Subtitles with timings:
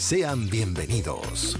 [0.00, 1.58] Sean bienvenidos.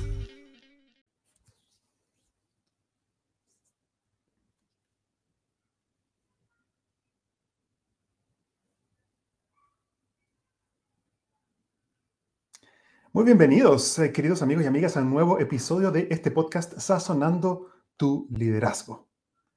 [13.13, 17.69] Muy bienvenidos, eh, queridos amigos y amigas, a un nuevo episodio de este podcast Sazonando
[17.99, 19.11] tu liderazgo.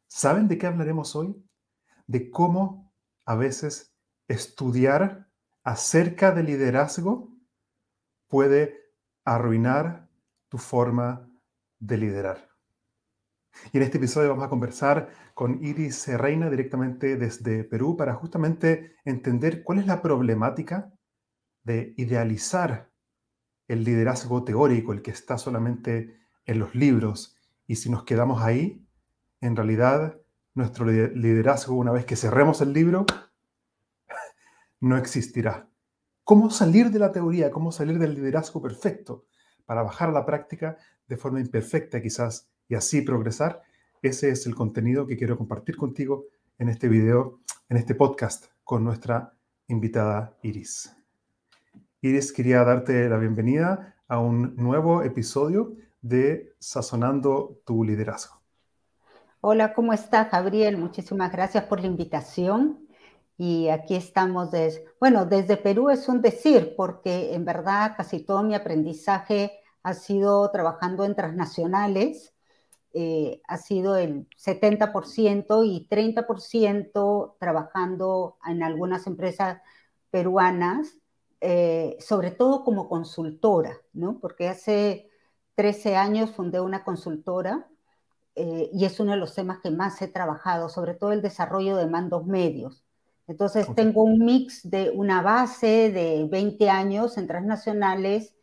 [0.09, 1.41] ¿Saben de qué hablaremos hoy?
[2.05, 3.95] De cómo a veces
[4.27, 5.29] estudiar
[5.63, 7.32] acerca de liderazgo
[8.33, 8.89] puede
[9.25, 10.09] arruinar
[10.49, 11.29] tu forma
[11.77, 12.49] de liderar.
[13.71, 18.95] Y en este episodio vamos a conversar con Iris Reina directamente desde Perú para justamente
[19.05, 20.91] entender cuál es la problemática
[21.61, 22.91] de idealizar
[23.67, 27.37] el liderazgo teórico, el que está solamente en los libros.
[27.67, 28.83] Y si nos quedamos ahí,
[29.41, 30.19] en realidad
[30.55, 33.05] nuestro liderazgo, una vez que cerremos el libro,
[34.79, 35.69] no existirá.
[36.25, 37.51] ¿Cómo salir de la teoría?
[37.51, 39.25] ¿Cómo salir del liderazgo perfecto
[39.65, 43.61] para bajar a la práctica de forma imperfecta quizás y así progresar?
[44.01, 46.27] Ese es el contenido que quiero compartir contigo
[46.59, 49.33] en este video, en este podcast con nuestra
[49.67, 50.95] invitada Iris.
[51.99, 58.41] Iris, quería darte la bienvenida a un nuevo episodio de Sazonando tu liderazgo.
[59.41, 60.77] Hola, ¿cómo estás, Gabriel?
[60.77, 62.82] Muchísimas gracias por la invitación.
[63.37, 64.51] Y aquí estamos
[64.99, 70.49] bueno, desde Perú es un decir, porque en verdad casi todo mi aprendizaje ha sido
[70.51, 72.33] trabajando en transnacionales,
[72.93, 79.61] eh, ha sido el 70% y 30% trabajando en algunas empresas
[80.11, 80.99] peruanas,
[81.41, 84.19] eh, sobre todo como consultora, ¿no?
[84.19, 85.09] Porque hace
[85.55, 87.67] 13 años fundé una consultora
[88.35, 91.77] eh, y es uno de los temas que más he trabajado, sobre todo el desarrollo
[91.77, 92.83] de mandos medios.
[93.27, 98.35] Entonces tengo un mix de una base de 20 años en transnacionales.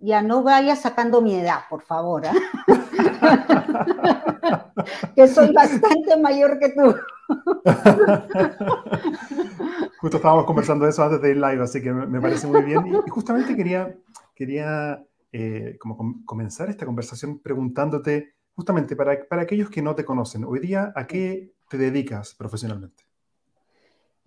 [0.00, 2.22] Ya no vayas sacando mi edad, por favor.
[2.26, 2.32] ¿ah?
[5.14, 6.94] que soy bastante mayor que tú.
[10.00, 12.86] Justo estábamos conversando de eso antes de ir live, así que me parece muy bien.
[12.86, 13.94] Y justamente quería,
[14.34, 20.44] quería eh, como comenzar esta conversación preguntándote, justamente para, para aquellos que no te conocen,
[20.44, 23.07] hoy día, ¿a qué te dedicas profesionalmente?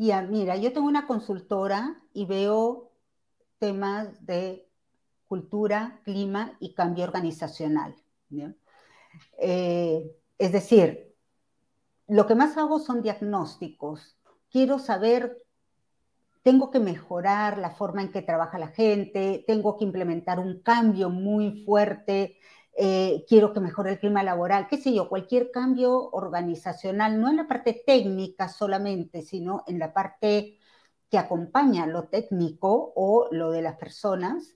[0.02, 2.92] Y mira, yo tengo una consultora y veo
[3.60, 4.68] temas de
[5.28, 7.94] cultura, clima y cambio organizacional.
[9.38, 11.16] Eh, es decir,
[12.08, 14.18] lo que más hago son diagnósticos.
[14.50, 15.38] Quiero saber,
[16.42, 21.12] tengo que mejorar la forma en que trabaja la gente, tengo que implementar un cambio
[21.12, 22.40] muy fuerte
[22.78, 27.38] eh, quiero que mejore el clima laboral, qué sé yo, cualquier cambio organizacional, no en
[27.38, 30.58] la parte técnica solamente, sino en la parte
[31.10, 34.56] que acompaña lo técnico o lo de las personas.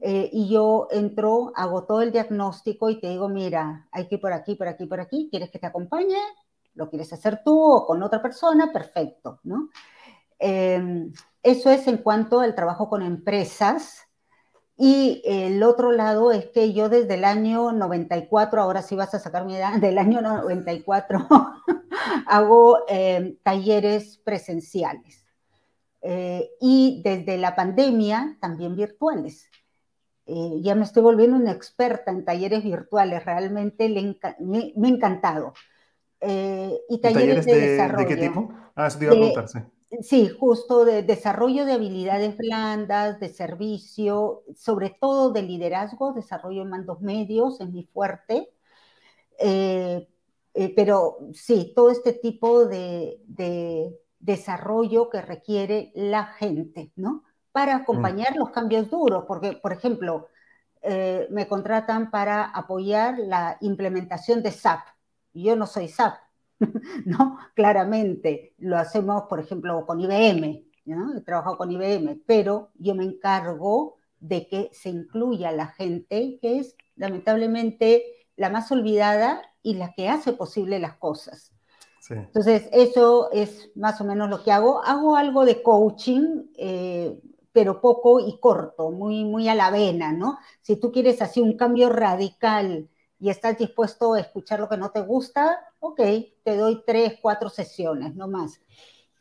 [0.00, 4.20] Eh, y yo entro, hago todo el diagnóstico y te digo, mira, hay que ir
[4.20, 6.18] por aquí, por aquí, por aquí, ¿quieres que te acompañe?
[6.74, 8.72] ¿Lo quieres hacer tú o con otra persona?
[8.72, 9.70] Perfecto, ¿no?
[10.38, 14.07] Em, eso es en cuanto al trabajo con empresas
[14.80, 19.18] y el otro lado es que yo desde el año 94, ahora sí vas a
[19.18, 21.26] sacar mi edad, del año 94,
[22.26, 25.26] hago eh, talleres presenciales.
[26.00, 29.50] Eh, y desde la pandemia también virtuales.
[30.26, 35.54] Eh, ya me estoy volviendo una experta en talleres virtuales, realmente me, me, ha encantado.
[36.20, 38.08] y talleres, de, desarrollo.
[38.08, 38.52] ¿De qué tipo?
[38.76, 39.58] Ah, eso te iba a preguntar, sí.
[40.02, 46.68] Sí, justo de desarrollo de habilidades blandas, de servicio, sobre todo de liderazgo, desarrollo en
[46.68, 48.50] mandos medios, es mi fuerte.
[49.38, 50.06] Eh,
[50.54, 53.20] eh, pero sí, todo este tipo de,
[54.20, 57.24] desarrollo que requiere la gente, ¿no?
[57.52, 57.82] Para mm.
[57.82, 60.28] acompañar los cambios duros, porque, por ejemplo,
[60.82, 64.80] eh, me contratan para apoyar la implementación de SAP.
[65.32, 66.14] Yo no soy SAP,
[67.04, 67.38] ¿no?
[67.54, 71.16] Claramente, lo hacemos, por ejemplo, con IBM, ¿no?
[71.16, 76.58] He trabajado con IBM, pero yo me encargo de que se incluya la gente que
[76.58, 78.04] es lamentablemente
[78.36, 81.52] la más olvidada y la que hace posible las cosas.
[82.10, 84.82] Entonces, eso es más o menos lo que hago.
[84.82, 87.20] Hago algo de coaching, eh,
[87.52, 90.38] pero poco y corto, muy, muy a la vena, ¿no?
[90.62, 92.88] Si tú quieres así un cambio radical
[93.18, 96.00] y estás dispuesto a escuchar lo que no te gusta, ok,
[96.44, 98.60] te doy tres, cuatro sesiones, no más.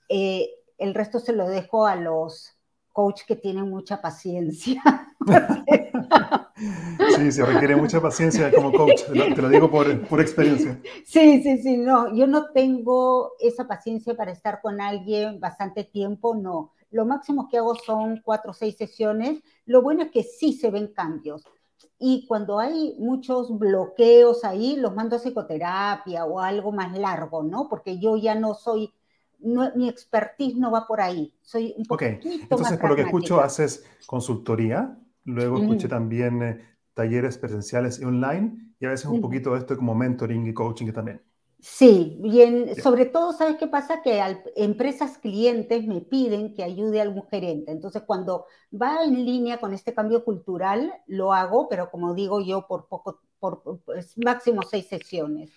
[0.10, 2.54] Eh, el resto se lo dejo a los
[2.94, 4.82] coach que tienen mucha paciencia.
[7.16, 10.82] sí, se requiere mucha paciencia como coach, te lo, digo por, por, experiencia.
[11.06, 16.34] Sí, sí, sí, no, yo no tengo esa paciencia para estar con alguien bastante tiempo,
[16.36, 16.74] no.
[16.90, 19.44] Lo máximo que hago son cuatro o seis sesiones.
[19.66, 21.44] Lo bueno es que sí se ven cambios.
[22.00, 27.68] Y cuando hay muchos bloqueos ahí, los mando a psicoterapia o algo más largo, ¿no?
[27.70, 28.94] Porque yo ya no soy
[29.40, 31.34] mi expertise no va por ahí.
[31.42, 37.38] Soy un Ok, entonces por lo que escucho haces consultoría, luego escuché también eh, talleres
[37.38, 41.22] presenciales y online y a veces un poquito esto como mentoring y coaching también.
[41.60, 44.02] Sí, bien, sobre todo, ¿sabes qué pasa?
[44.02, 44.22] Que
[44.56, 47.72] empresas clientes me piden que ayude a algún gerente.
[47.72, 52.68] Entonces, cuando va en línea con este cambio cultural, lo hago, pero como digo yo,
[52.68, 55.52] por poco, por pues, máximo seis sesiones.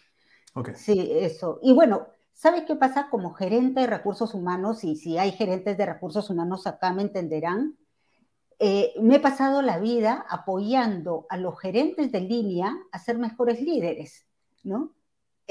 [0.55, 0.71] Ok.
[0.75, 1.59] Sí, eso.
[1.63, 2.07] Y bueno,
[2.41, 4.83] ¿Sabes qué pasa como gerente de recursos humanos?
[4.83, 7.77] Y si hay gerentes de recursos humanos acá me entenderán.
[8.59, 13.61] Eh, me he pasado la vida apoyando a los gerentes de línea a ser mejores
[13.61, 14.27] líderes,
[14.65, 14.95] ¿no?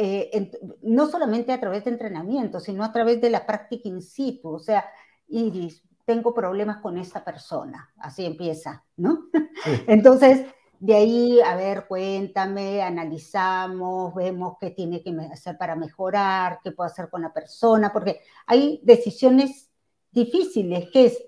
[0.02, 0.50] Eh,
[0.82, 4.48] no solamente a través de entrenamiento, sino a través de la práctica in situ.
[4.50, 4.86] O sea,
[5.28, 7.92] Iris, tengo problemas con esta persona.
[7.98, 9.26] Así empieza, ¿no?
[9.88, 10.46] Entonces,
[10.80, 16.90] de ahí, a ver, cuéntame, analizamos, vemos qué tiene que hacer para mejorar, qué puedo
[16.90, 19.70] hacer con la persona, porque hay decisiones
[20.12, 21.22] difíciles, que es,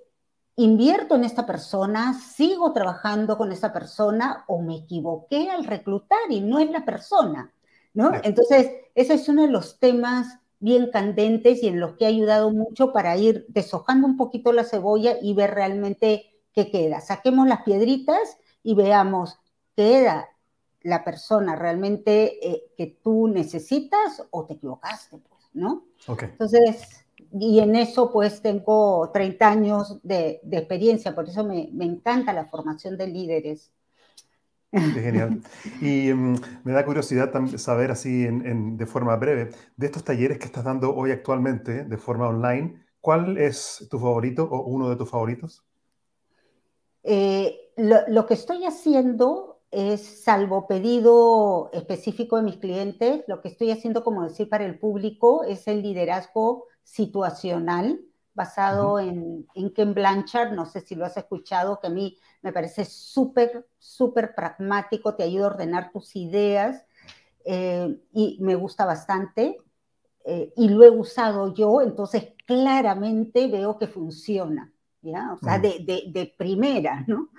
[0.56, 6.40] invierto en esta persona, sigo trabajando con esa persona o me equivoqué al reclutar y
[6.40, 7.52] no es la persona,
[7.94, 8.12] ¿no?
[8.24, 12.52] Entonces, ese es uno de los temas bien candentes y en los que ha ayudado
[12.52, 17.02] mucho para ir deshojando un poquito la cebolla y ver realmente qué queda.
[17.02, 19.40] Saquemos las piedritas y veamos
[19.82, 20.30] era
[20.82, 25.86] la persona realmente eh, que tú necesitas o te equivocaste, pues, ¿no?
[26.08, 32.46] Entonces, y en eso pues tengo 30 años de, experiencia, por eso me, encanta la
[32.46, 33.72] formación de líderes.
[34.94, 35.42] genial.
[35.82, 40.64] Y mm, me da curiosidad saber así de forma breve, de estos talleres que estás
[40.64, 45.66] dando hoy actualmente de forma online, ¿cuál es tu favorito o uno de tus favoritos?
[47.04, 53.72] Eh, lo, que estoy haciendo es, salvo pedido específico de mis clientes, lo que estoy
[53.72, 58.00] haciendo, como decir, para el público es el liderazgo situacional
[58.34, 62.54] basado en, en Ken Blanchard, no sé si lo has escuchado, que a mí me
[62.54, 66.86] parece súper, súper pragmático, te ayuda a ordenar tus ideas
[67.46, 69.58] eh, y me gusta bastante.
[70.24, 75.34] Eh, y lo he usado yo, entonces claramente veo que funciona, ¿ya?
[75.34, 77.30] O sea, de, de, de primera, ¿no?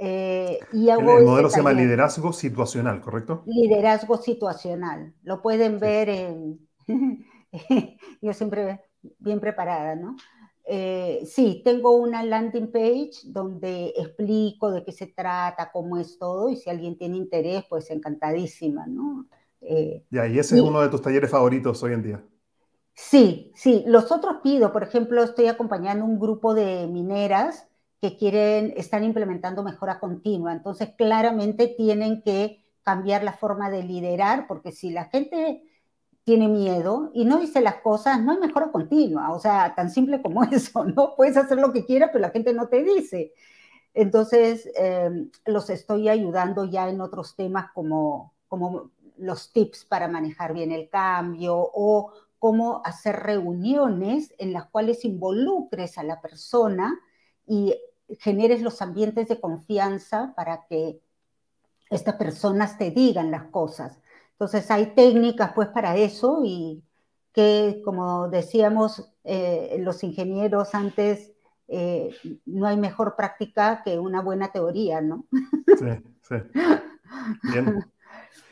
[0.00, 3.42] Eh, y el, modelo se llama liderazgo situacional, ¿correcto?
[3.46, 5.14] Liderazgo situacional.
[5.22, 6.68] Lo pueden ver en...
[8.20, 8.80] Yo siempre
[9.18, 10.16] bien preparada, ¿no?
[10.64, 16.50] Eh, sí, tengo una landing page donde explico de qué se trata, cómo es todo,
[16.50, 19.26] y si alguien tiene interés, pues encantadísima, ¿no?
[19.60, 22.24] Eh, ya, y ese es uno de tus talleres favoritos hoy en día.
[22.94, 23.84] Sí, sí.
[23.86, 27.68] Los otros pido, por ejemplo, estoy acompañando un grupo de mineras
[28.00, 30.52] que quieren, están implementando mejora continua.
[30.52, 35.62] Entonces, claramente tienen que cambiar la forma de liderar, porque si la gente
[36.28, 39.32] tiene miedo y no dice las cosas, no hay mejora continua.
[39.32, 41.14] O sea, tan simple como eso, ¿no?
[41.16, 43.32] Puedes hacer lo que quieras, pero la gente no te dice.
[43.94, 50.52] Entonces, em, los estoy ayudando ya en otros temas como, como los tips para manejar
[50.52, 56.94] bien el cambio o cómo hacer reuniones en las cuales involucres a la persona
[57.46, 57.74] y
[58.18, 61.00] generes los ambientes de confianza para que
[61.88, 63.98] estas personas te digan las cosas.
[64.38, 66.80] Entonces hay técnicas pues para eso y
[67.32, 71.32] que como decíamos eh, los ingenieros antes,
[71.66, 72.14] eh,
[72.46, 75.26] no hay mejor práctica que una buena teoría, ¿no?
[75.78, 75.86] Sí,
[76.22, 76.34] sí.
[77.52, 77.84] Bien.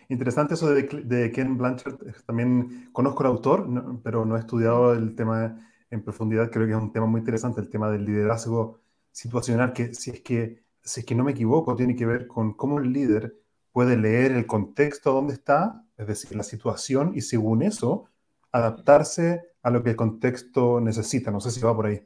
[0.08, 1.98] Interesante eso de, Ken Blanchard.
[2.26, 3.68] También conozco al autor,
[4.02, 5.56] pero no he estudiado el tema
[5.90, 6.50] en profundidad.
[6.50, 8.80] Creo que es un tema muy interesante, el tema del liderazgo
[9.12, 12.54] situacional, que si es que si es que no me equivoco, tiene que ver con
[12.54, 13.36] cómo el líder
[13.76, 18.06] puede leer el contexto donde está, es decir, la situación, y según eso,
[18.50, 21.30] adaptarse a lo que el contexto necesita.
[21.30, 22.00] No sé si va por ahí.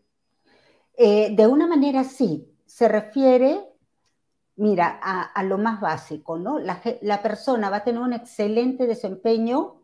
[0.98, 3.60] Eh, de una manera sí, se refiere,
[4.56, 6.58] mira, a, lo más básico, ¿no?
[6.58, 9.76] La, la, persona va a tener un excelente desempeño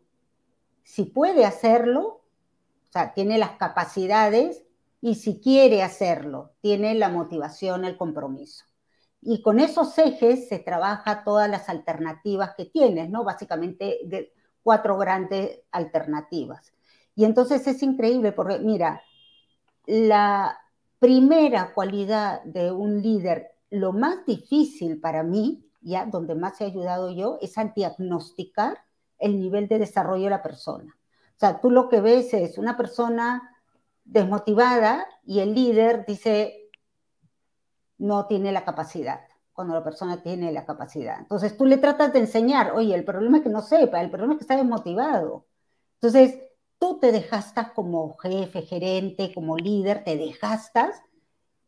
[0.83, 4.65] si puede hacerlo, o sea, tiene las capacidades
[4.99, 8.66] y si quiere hacerlo, tiene la motivación, el compromiso.
[9.21, 13.23] Y con esos ejes se trabaja todas las alternativas que tienes, ¿no?
[13.23, 13.99] Básicamente
[14.63, 16.73] cuatro grandes alternativas.
[17.15, 19.01] Y entonces es increíble porque, mira,
[19.85, 20.57] la
[20.99, 27.11] primera cualidad de un líder, lo más difícil para mí, ya donde más he ayudado
[27.11, 28.77] yo, es a diagnosticar
[29.19, 30.95] el nivel de desarrollo de la persona.
[31.35, 33.55] O sea, tú lo que ves es una persona
[34.03, 36.66] desmotivada y el líder dice,
[37.97, 39.21] no tiene la capacidad,
[39.53, 41.19] cuando la persona tiene la capacidad.
[41.19, 44.33] Entonces tú le tratas de enseñar, oye, el problema es que no sepa, el problema
[44.33, 45.45] es que está desmotivado.
[45.95, 46.39] Entonces
[46.79, 51.01] tú te dejastas como jefe, gerente, como líder, te dejastas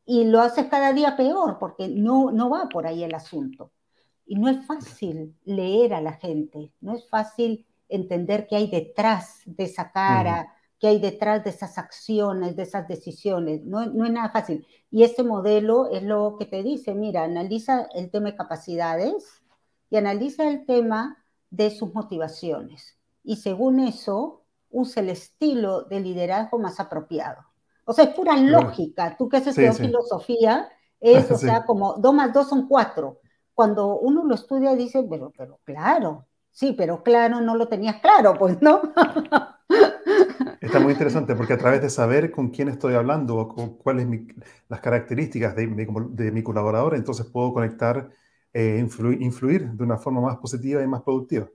[0.06, 3.72] y lo haces cada día peor porque no, no va por ahí el asunto.
[4.26, 9.42] Y no es fácil leer a la gente, no es fácil entender qué hay detrás
[9.46, 13.64] de esa cara, qué hay detrás de esas acciones, de esas decisiones.
[13.66, 14.66] No, no es nada fácil.
[14.90, 19.44] Y este modelo es lo que te dice, mira, analiza el tema de capacidades
[19.90, 21.18] y analiza el tema
[21.50, 22.98] de sus motivaciones.
[23.24, 27.44] Y según eso, usa el estilo de liderazgo más apropiado.
[27.86, 29.16] O sea, es pura lógica.
[29.18, 30.70] Tú que haces filosofía,
[31.00, 33.20] es, o sea, como dos más dos son cuatro.
[33.54, 38.36] Cuando uno lo estudia, dice, pero, pero claro, sí, pero claro, no lo tenías claro,
[38.40, 38.82] pues, ¿no?
[40.62, 44.28] Está muy interesante porque a través de saber con quién estoy hablando o cuáles son
[44.68, 48.10] las características de, mi colaborador, entonces puedo conectar,
[48.52, 51.48] e influir, de una forma más positiva y más productiva.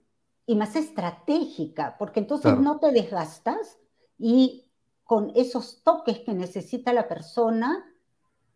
[0.46, 3.78] Y más estratégica, porque entonces no te desgastas
[4.18, 4.64] y
[5.04, 7.84] con esos toques que necesita la persona,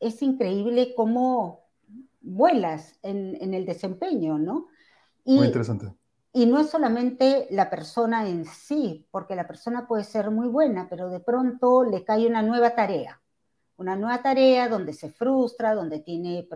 [0.00, 1.64] es increíble cómo
[2.21, 4.69] vuelas en, el desempeño, ¿no?
[5.25, 5.93] muy interesante.
[6.32, 10.87] Y no es solamente la persona en sí, porque la persona puede ser muy buena,
[10.88, 13.20] pero de pronto le cae una nueva tarea,
[13.76, 16.47] una nueva tarea donde se frustra, donde tiene,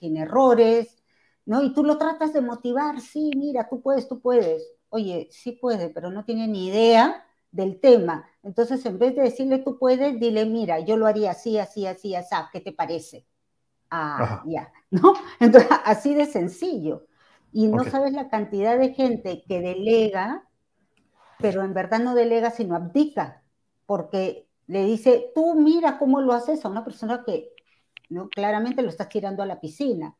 [0.00, 1.02] tiene errores,
[1.46, 1.62] ¿no?
[1.62, 4.62] Y tú lo tratas de motivar, sí, mira, tú puedes, tú puedes.
[4.90, 8.28] Oye, sí puede, pero no tiene ni idea del tema.
[8.42, 12.14] Entonces, en vez de decirle tú puedes, dile, mira, yo lo haría así, así, así,
[12.14, 13.26] así, ¿qué te parece?
[13.90, 15.14] Ah, ya, ¿no?
[15.40, 17.06] Entonces, así de sencillo.
[17.52, 20.48] Y no sabes la cantidad de gente que delega,
[21.38, 23.42] pero en verdad no delega, sino abdica,
[23.86, 27.52] porque le dice, tú mira cómo lo haces a una persona que
[28.08, 28.28] ¿no?
[28.28, 30.16] claramente lo estás tirando a la piscina.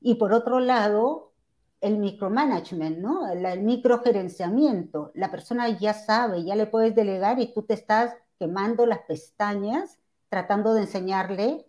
[0.00, 1.32] Y por otro lado,
[1.80, 3.28] el micromanagement, ¿no?
[3.28, 5.10] El, el microgerenciamiento.
[5.14, 9.98] La persona ya sabe, ya le puedes delegar y tú te estás quemando las pestañas
[10.28, 11.66] tratando de enseñarle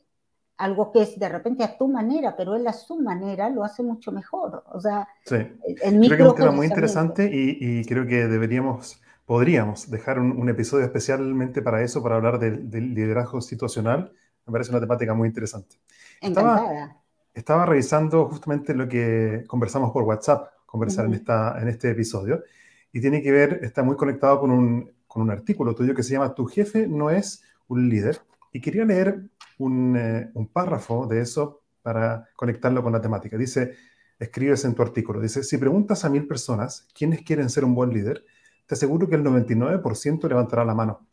[0.57, 3.83] algo que es de repente a tu manera, pero él a su manera lo hace
[3.83, 4.63] mucho mejor.
[4.71, 5.35] O sea, sí.
[5.35, 10.85] creo que es un tema muy interesante y, creo que deberíamos, podríamos dejar un, episodio
[10.85, 14.11] especialmente para eso, para hablar del, liderazgo situacional.
[14.45, 15.77] Me parece una temática muy interesante.
[16.21, 16.97] Estaba,
[17.33, 22.43] estaba, revisando justamente lo que conversamos por WhatsApp, conversar en, esta, en este episodio,
[22.91, 26.13] y tiene que ver, está muy conectado con un, con un artículo tuyo que se
[26.13, 28.19] llama Tu jefe no es un líder.
[28.53, 33.37] Y quería leer eh, un, párrafo de eso para conectarlo con la temática.
[33.37, 33.73] Dice,
[34.19, 37.91] escribes en tu artículo, dice, si preguntas a mil personas quiénes quieren ser un buen
[37.91, 38.23] líder,
[38.65, 41.07] te aseguro que el 99% levantará la mano.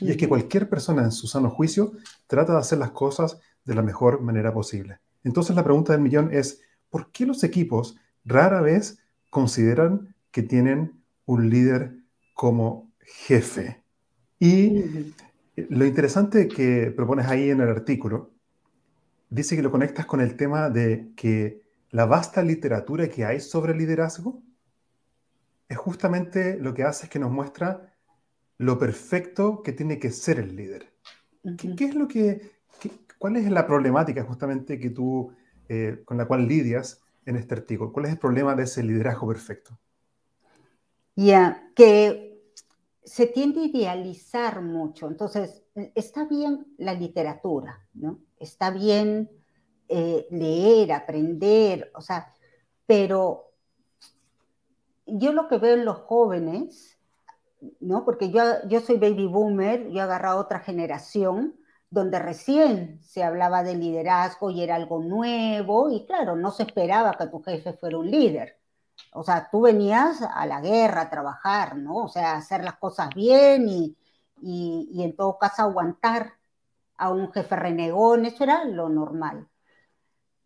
[0.00, 1.92] Y es que cualquier persona en su sano juicio
[2.26, 5.00] trata de hacer las cosas de la mejor manera posible.
[5.24, 8.98] Entonces la pregunta del millón es, ¿por qué los equipos rara vez
[9.30, 11.96] consideran que tienen un líder
[12.34, 13.82] como jefe?
[14.38, 15.12] Y
[15.56, 18.30] lo interesante que propones ahí en el artículo,
[19.30, 23.74] dice que lo conectas con el tema de que la vasta literatura que hay sobre
[23.74, 24.42] liderazgo
[25.68, 27.94] es justamente lo que hace es que nos muestra
[28.58, 30.92] lo perfecto que tiene que ser el líder.
[31.56, 32.50] ¿Qué, es lo que,
[33.18, 35.32] cuál es la problemática justamente que tú,
[35.68, 37.92] eh, con la cual lidias en este artículo?
[37.92, 39.78] ¿Cuál es el problema de ese liderazgo perfecto?
[41.14, 42.25] Ya, que
[43.06, 45.06] se tiende a idealizar mucho.
[45.06, 45.62] Entonces,
[45.94, 48.18] está bien la literatura, ¿no?
[48.38, 49.30] Está bien
[49.88, 52.34] eh, leer, aprender, o sea,
[52.84, 53.52] pero
[55.06, 56.98] yo lo que veo en los jóvenes,
[57.78, 58.04] ¿no?
[58.04, 61.54] Porque yo, yo soy baby boomer, yo he agarrado otra generación,
[61.88, 67.16] donde recién se hablaba de liderazgo y era algo nuevo y claro, no se esperaba
[67.16, 68.58] que tu jefe fuera un líder.
[69.12, 71.96] O sea, tú venías a la guerra a trabajar, ¿no?
[72.04, 73.96] O sea, hacer las cosas bien y,
[74.42, 76.34] y, en todo caso aguantar
[76.96, 79.48] a un jefe renegón, eso era lo normal.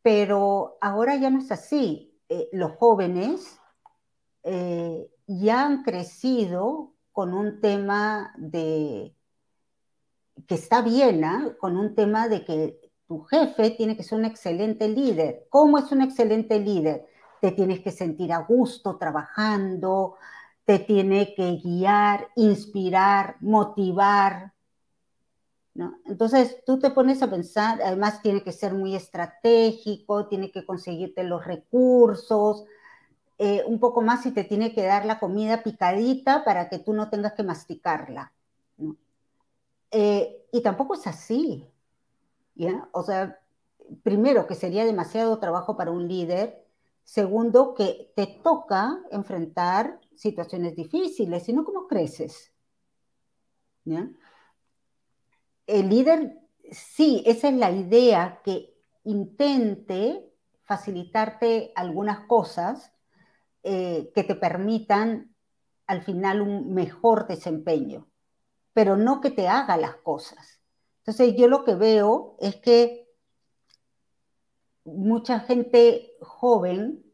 [0.03, 2.19] Pero ahora ya no es así.
[2.29, 3.59] Eh, los jóvenes
[4.45, 9.15] eh, ya han crecido con un tema de,
[10.47, 11.57] que está bien, ¿ah?
[11.59, 15.47] con un tema de que tu jefe tiene que ser un excelente líder.
[15.51, 17.07] ¿Cómo es un excelente líder?
[17.41, 20.17] Te tienes que sentir a gusto trabajando,
[20.65, 24.53] te tiene que guiar, inspirar, motivar.
[25.75, 25.99] ¿no?
[26.05, 31.25] Entonces tú te pones a pensar, además tiene que ser muy estratégico, tiene que conseguirte
[31.25, 32.65] los recursos,
[33.39, 36.93] eh, un poco más y te tiene que dar la comida picadita para que tú
[36.93, 38.33] no tengas que masticarla.
[39.91, 41.67] Eh, y tampoco es así.
[42.55, 42.89] ¿ya?
[42.93, 43.41] O sea,
[44.03, 46.67] primero que sería demasiado trabajo para un líder,
[47.05, 52.53] segundo que te toca enfrentar situaciones difíciles, sino cómo creces.
[55.67, 56.39] El líder,
[56.71, 62.93] sí, esa es la idea, que intente facilitarte algunas cosas
[63.63, 65.35] eh, que te permitan
[65.87, 68.11] al final un mejor desempeño
[68.73, 70.61] pero no que te haga las cosas.
[70.99, 73.10] Entonces yo lo que veo es que
[74.97, 77.05] mucha gente joven,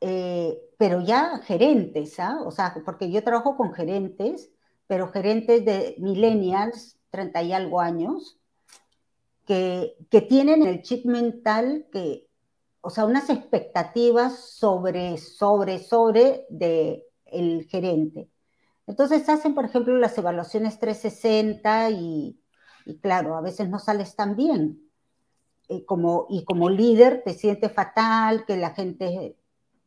[0.00, 2.40] eh, pero ya gerentes, ¿ah?
[2.44, 4.50] o sea, porque yo trabajo con gerentes,
[4.86, 8.38] pero gerentes de millennials, 30 y algo años,
[9.46, 12.28] que, que tienen el chip mental que,
[12.80, 18.28] o sea, unas expectativas sobre, sobre, sobre de el gerente.
[18.86, 22.38] Entonces hacen, por ejemplo, las evaluaciones 360 y,
[23.00, 24.83] claro, a veces no sales tan bien.
[25.68, 29.36] Y como, y como líder te sientes fatal, que la gente,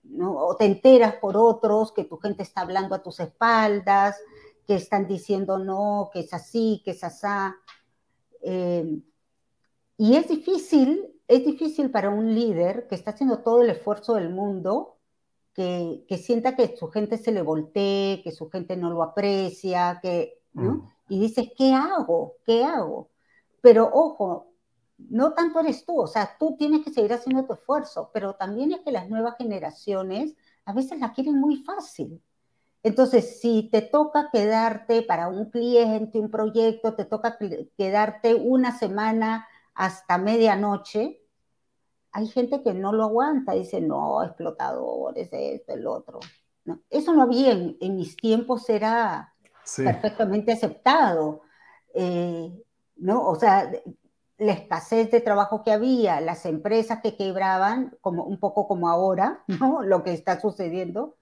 [0.03, 0.35] ¿no?
[0.35, 4.17] o te enteras por otros, que tu gente está hablando a tus espaldas,
[4.65, 7.55] que están diciendo no, que es así, que es asá.
[8.41, 8.99] Eh,
[9.97, 14.29] y es difícil, es difícil para un líder que está haciendo todo el esfuerzo del
[14.29, 14.97] mundo
[15.57, 20.39] que, sienta que su gente se le voltee, que su gente no lo aprecia, que,
[20.53, 20.71] ¿no?
[20.73, 20.89] Mm.
[21.09, 22.35] Y dices, ¿qué hago?
[22.45, 23.09] ¿Qué hago?
[23.61, 24.51] Pero ojo,
[24.97, 28.71] no tanto eres tú, o sea, tú tienes que seguir haciendo tu esfuerzo, pero también
[28.71, 32.21] es que las nuevas generaciones a veces la quieren muy fácil.
[32.83, 37.37] Entonces, si te toca quedarte para un cliente, un proyecto, te toca
[37.77, 41.21] quedarte una semana hasta medianoche,
[42.11, 46.19] hay gente que no lo aguanta, dice, no, explotadores, esto, el otro.
[46.89, 49.33] eso no había, en, mis tiempos era
[49.75, 51.41] perfectamente aceptado.
[51.93, 52.63] Eh,
[52.95, 53.27] ¿no?
[53.27, 53.71] O sea,
[54.37, 59.43] la escasez de trabajo que había, las empresas que quebraban, como, un poco como ahora,
[59.47, 59.81] ¿no?
[59.81, 61.15] lo que está sucediendo,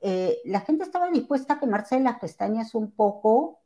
[0.00, 3.60] eh, la gente estaba dispuesta a quemarse las pestañas un poco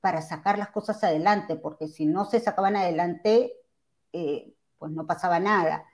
[0.00, 3.52] para sacar las cosas adelante, porque si no se sacaban adelante,
[4.12, 5.84] eh, pues no pasaba nada.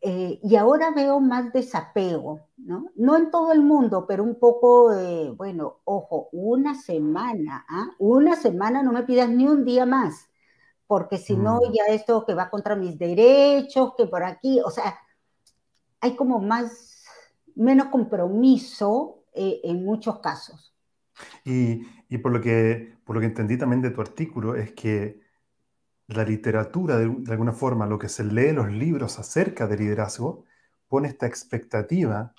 [0.00, 2.90] Eh, y ahora veo más desapego, ¿no?
[2.94, 4.94] No en todo el mundo, pero un poco,
[5.36, 7.90] bueno, ojo, una semana, ¿ah?
[7.98, 10.28] Una semana no me pidas ni un día más,
[10.88, 11.72] porque si no, mm.
[11.72, 14.98] ya esto que va contra mis derechos, que por aquí, o sea,
[16.00, 17.04] hay como más,
[17.54, 20.74] menos compromiso eh, en muchos casos.
[21.44, 25.20] Y, y, por, lo que, por lo que entendí también de tu artículo, es que
[26.06, 30.44] la literatura, de, alguna forma, lo que se lee en los libros acerca de liderazgo,
[30.88, 32.32] pone esta expectativa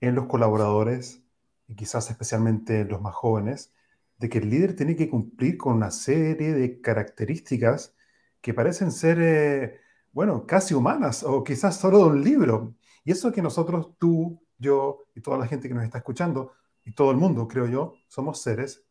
[0.00, 1.24] en los colaboradores,
[1.66, 3.72] y quizás especialmente en los más jóvenes,
[4.18, 7.94] de que el líder tiene que cumplir con una serie de características
[8.40, 9.80] que parecen ser, eh,
[10.12, 12.74] bueno, casi humanas o quizás solo de un libro.
[13.04, 16.52] Y eso que nosotros, tú, yo y toda la gente que nos está escuchando,
[16.84, 18.84] y todo el mundo, creo yo, somos seres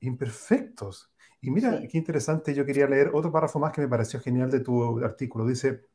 [0.00, 1.12] imperfectos
[1.44, 4.60] y mira, qué interesante, yo quería leer otro párrafo más que me pareció genial de
[4.60, 5.44] tu artículo.
[5.44, 5.88] Dice,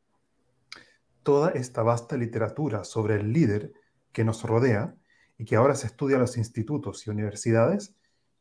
[1.23, 3.71] toda esta vasta literatura sobre el líder
[4.11, 4.93] que nos rodea
[5.37, 7.95] y que ahora se estudia en los institutos y universidades,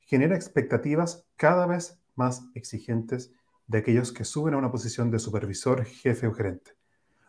[0.07, 3.33] genera expectativas cada vez más exigentes
[3.67, 6.73] de aquellos que suben a una posición de supervisor, jefe o gerente.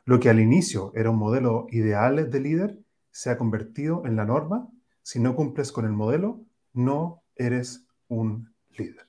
[0.06, 2.80] Lo que al inicio era un modelo ideal de líder
[3.12, 4.70] se ha convertido en la norma.
[5.02, 6.42] Si no cumples con el modelo,
[6.74, 9.08] no eres un líder.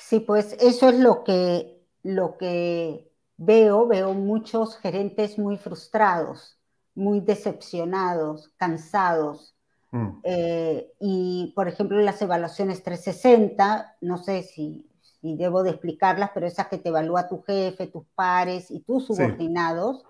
[0.00, 6.58] Sí, pues eso es lo que, lo que veo, veo muchos gerentes muy frustrados,
[6.94, 9.53] muy decepcionados, cansados.
[9.94, 10.20] Mm.
[10.24, 14.90] Eh, y, por ejemplo, las evaluaciones 360, no sé si,
[15.22, 20.04] debo de explicarlas, pero esas que te evalúa tu jefe, tus pares y tus subordinados,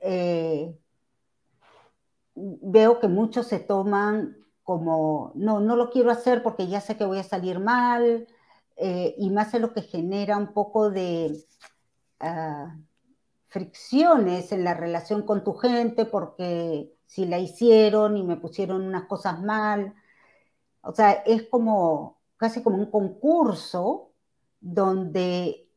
[0.00, 0.74] eh,
[2.34, 7.04] veo que muchos se toman como, no, no lo quiero hacer porque ya sé que
[7.04, 8.26] voy a salir mal,
[8.76, 11.44] eh, y más es lo que genera un poco de
[12.20, 12.74] ah,
[13.50, 19.06] fricciones en la relación con tu gente, porque si la hicieron y me pusieron unas
[19.06, 19.94] cosas mal,
[20.82, 24.12] o sea, es como casi como un concurso
[24.60, 25.68] donde,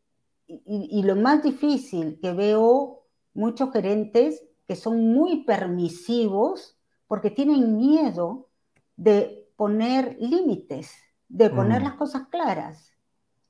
[0.47, 8.49] y, lo más difícil que veo muchos gerentes que son muy permisivos porque tienen miedo
[8.95, 10.91] de poner límites,
[11.27, 11.86] de poner mm.
[11.86, 12.93] las cosas claras,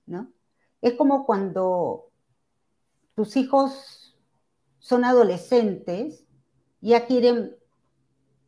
[0.06, 0.32] ¿no?
[0.82, 2.10] Es como cuando
[3.16, 4.03] tus hijos
[4.84, 6.26] son adolescentes,
[6.82, 7.56] ya quieren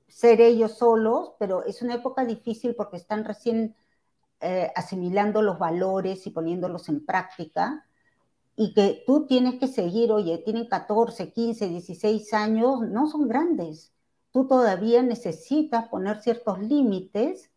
[0.09, 3.73] ser ellos solos, pero es una época difícil porque están recién
[4.41, 7.87] eh, asimilando los valores y poniéndolos en práctica,
[8.57, 13.93] y que tú tienes que seguir, oye, tienen 14, 15, 16 años, no son grandes.
[14.31, 17.49] Tú todavía necesitas poner ciertos límites,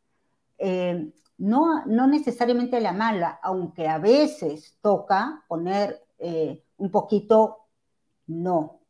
[0.59, 7.68] eh, no, no necesariamente la mala, aunque a veces toca poner eh, un poquito
[8.29, 8.81] no.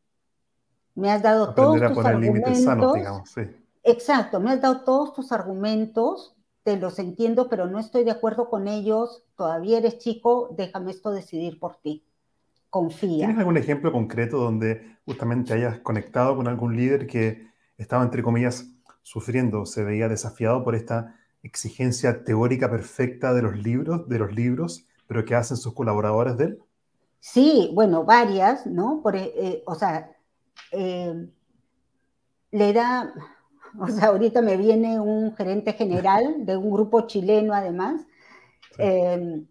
[0.95, 2.95] Me has dado todos tus argumentos.
[2.95, 3.43] digamos, sí.
[3.83, 6.35] Exacto, me has dado todos tus argumentos
[6.77, 11.59] los entiendo, pero no estoy de acuerdo con ellos, todavía eres chico, déjame esto decidir
[11.59, 12.05] por ti.
[12.71, 13.27] Confía.
[13.27, 17.49] ¿Tienes algún ejemplo concreto donde justamente hayas conectado con algún líder que
[17.79, 18.67] estaba, entre comillas,
[19.03, 24.87] sufriendo, se veía desafiado por esta exigencia teórica perfecta de los libros, de los libros,
[25.07, 26.59] pero que hacen sus colaboradores de él?
[27.21, 29.01] Sí, bueno, varias, ¿no?
[29.03, 30.17] Por, eh, eh, o sea,
[30.73, 31.29] eh,
[32.51, 33.13] le da,
[33.81, 38.01] O sea, ahorita me viene un gerente general de un grupo chileno, además,
[38.79, 39.47] em,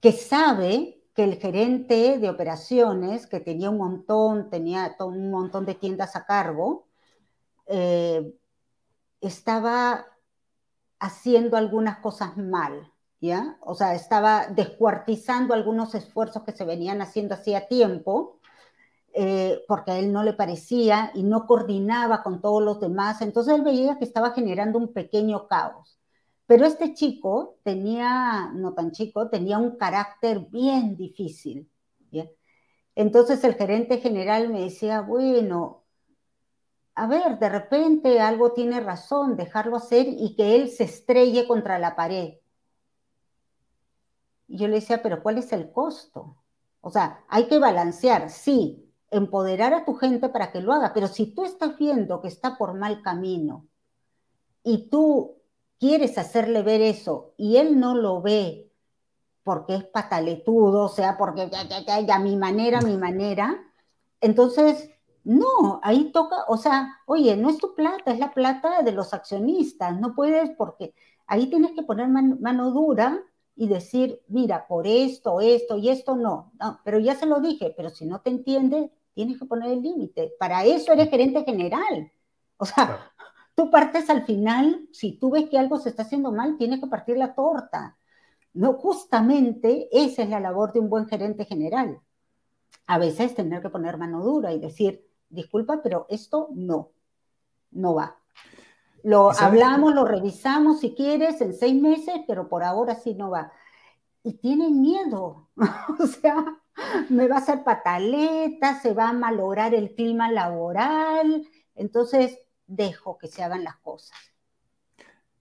[0.00, 5.74] que sabe que el gerente de operaciones, que tenía un montón, tenía un montón de
[5.74, 6.86] tiendas a cargo,
[9.20, 10.06] estaba
[10.98, 13.56] haciendo algunas cosas mal, ¿ya?
[13.60, 18.40] O sea, estaba descuartizando algunos esfuerzos que se venían haciendo hacía tiempo
[19.18, 23.22] eh, porque a él no le parecía y no coordinaba con todos los demás.
[23.22, 25.98] Entonces él veía que estaba generando un pequeño caos.
[26.46, 31.70] Pero este chico tenía, no tan chico, tenía un carácter bien difícil.
[32.94, 35.84] Entonces el gerente general me decía, bueno,
[36.94, 41.78] a ver, de repente algo tiene razón, dejarlo hacer y que él se estrelle contra
[41.78, 42.34] la pared.
[44.48, 46.36] Y yo le decía, pero ¿cuál es el costo?
[46.80, 51.08] O sea, hay que balancear, sí, empoderar a tu gente para que lo haga, pero
[51.08, 53.66] si tú estás viendo que está por mal camino
[54.62, 55.36] y tú
[55.78, 58.72] quieres hacerle ver eso y él no lo ve
[59.42, 63.62] porque es pataletudo, o sea, porque ya, ya, ya, ya, mi manera, mi manera,
[64.20, 64.90] entonces,
[65.22, 69.14] no, ahí toca, o sea, oye, no es tu plata, es la plata de los
[69.14, 70.94] accionistas, no puedes porque
[71.26, 73.22] ahí tienes que poner mano dura
[73.56, 76.52] y decir, mira, por esto, esto y esto no.
[76.60, 76.80] no.
[76.84, 80.34] Pero ya se lo dije, pero si no te entiende, tienes que poner el límite.
[80.38, 82.12] Para eso eres gerente general.
[82.58, 83.12] O sea,
[83.54, 86.86] tú partes al final, si tú ves que algo se está haciendo mal, tienes que
[86.86, 87.98] partir la torta.
[88.52, 92.00] No, justamente esa es la labor de un buen gerente general.
[92.86, 96.92] A veces tener que poner mano dura y decir, disculpa, pero esto no,
[97.70, 98.16] no va.
[99.06, 103.52] Lo hablamos, lo revisamos si quieres en seis meses, pero por ahora sí no va.
[104.24, 105.48] Y tienen miedo.
[106.00, 106.44] o sea,
[107.08, 111.46] me va a hacer pataleta, se va a malograr el clima laboral.
[111.76, 114.18] Entonces, dejo que se hagan las cosas.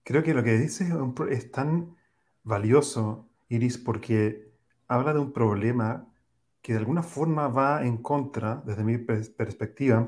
[0.04, 0.89] Creo que lo que dices
[1.32, 1.97] es tan
[2.43, 4.54] valioso, Iris, porque
[4.88, 6.08] habla de un problema
[6.62, 10.06] que de alguna forma va en contra, desde mi perspectiva,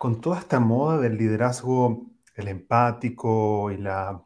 [0.00, 4.24] con toda esta moda del liderazgo el empático y la,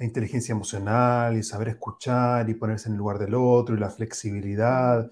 [0.00, 5.08] inteligencia emocional y saber escuchar y ponerse en el lugar del otro y la flexibilidad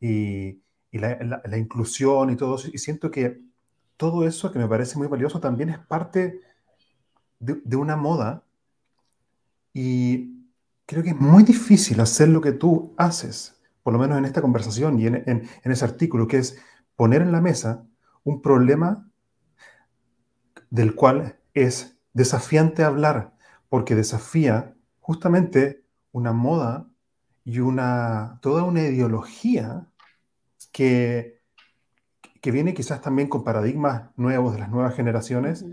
[0.00, 2.68] y, la, inclusión y todo eso.
[2.72, 3.42] Y siento que
[3.96, 6.40] todo eso que me parece muy valioso también es parte
[7.40, 8.44] de, una moda
[9.74, 10.46] y
[10.86, 14.40] creo que es muy difícil hacer lo que tú haces, por lo menos en esta
[14.40, 16.56] conversación y en ese artículo, que es
[16.96, 17.84] poner en la mesa
[18.24, 19.09] un problema
[20.70, 23.34] del cual es desafiante hablar,
[23.68, 26.88] porque desafía justamente una moda
[27.44, 29.86] y una, toda una ideología
[30.72, 31.40] que,
[32.40, 35.64] que viene quizás también con paradigmas nuevos de las nuevas generaciones.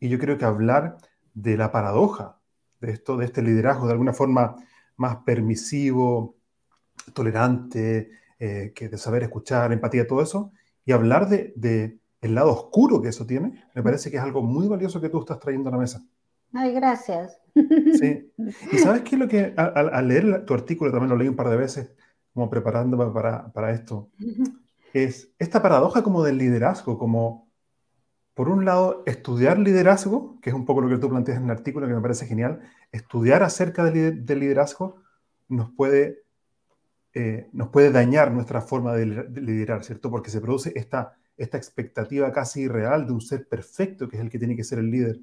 [0.00, 0.98] Y yo creo que hablar
[1.34, 2.38] de la paradoja
[2.80, 4.56] de esto, de este liderazgo, de alguna forma
[4.96, 6.36] más permisivo,
[7.12, 10.52] tolerante, eh, que de saber escuchar, empatía, todo eso,
[10.84, 14.42] y hablar de, de, el lado oscuro que eso tiene, me parece que es algo
[14.42, 16.02] muy valioso que tú estás trayendo a la mesa.
[16.52, 17.38] Ay, gracias.
[17.54, 18.30] Sí.
[18.72, 21.48] Y sabes qué es lo que al, leer tu artículo, también lo leí un par
[21.48, 21.92] de veces,
[22.32, 24.10] como preparándome para, para esto,
[24.92, 27.44] es esta paradoja como del liderazgo, como
[28.34, 31.50] por un lado estudiar liderazgo, que es un poco lo que tú planteas en el
[31.50, 32.60] artículo, que me parece genial,
[32.90, 34.96] estudiar acerca del, liderazgo
[35.48, 36.24] nos puede,
[37.14, 40.10] eh, nos puede dañar nuestra forma de, liderar, ¿cierto?
[40.10, 44.30] Porque se produce esta, esta expectativa casi irreal de un ser perfecto, que es el
[44.30, 45.20] que tiene que ser el líder.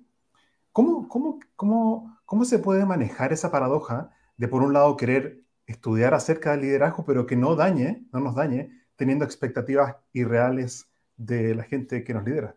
[0.71, 6.13] ¿Cómo, cómo, cómo, cómo se puede manejar esa paradoja de, por un lado, querer estudiar
[6.13, 11.63] acerca del liderazgo, pero que no dañe, no nos dañe, teniendo expectativas irreales de la
[11.63, 12.55] gente que nos lidera?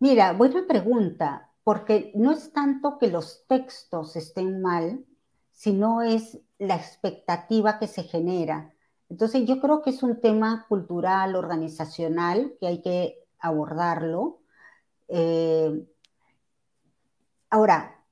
[0.00, 5.04] Mira, buena pregunta, porque no es tanto que los textos estén mal,
[5.52, 8.72] sino es la expectativa que se genera.
[9.08, 14.40] Entonces yo creo que es un tema cultural, organizacional, que hay que abordarlo.
[15.08, 15.86] Eh,
[17.50, 18.04] ahora,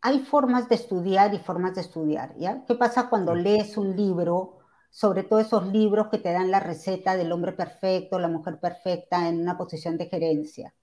[0.00, 2.64] hay formas de estudiar y formas de estudiar, ¿ya?
[2.66, 4.58] ¿Qué pasa cuando lees un libro,
[4.90, 9.28] sobre todo esos libros que te dan la receta del hombre perfecto, la mujer perfecta
[9.28, 10.74] en una posición de gerencia?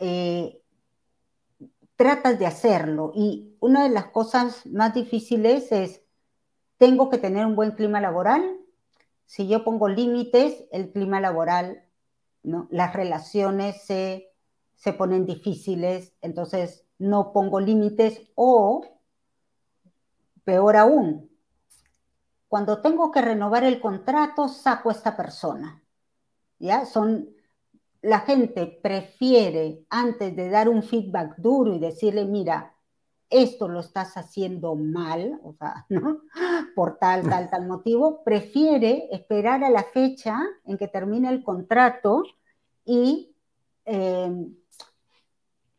[0.00, 0.60] Eh,
[1.94, 5.99] tratas de hacerlo y una de las cosas más difíciles es,
[6.80, 8.56] tengo que tener un buen clima laboral.
[9.26, 11.84] Si yo pongo límites, el clima laboral,
[12.42, 14.32] las relaciones se,
[14.76, 18.80] se ponen difíciles, entonces no pongo límites o,
[20.42, 21.30] peor aún,
[22.48, 25.82] cuando tengo que renovar el contrato, saco a esta persona.
[26.58, 26.86] ¿Ya?
[26.86, 27.28] Son,
[28.00, 32.74] la gente prefiere, antes de dar un feedback duro y decirle, mira,
[33.30, 35.86] esto lo estás haciendo mal, o sea.
[36.74, 42.24] Por tal, tal, tal motivo, prefiere esperar a la fecha en que termine el contrato
[42.84, 43.34] y
[43.84, 44.46] eh,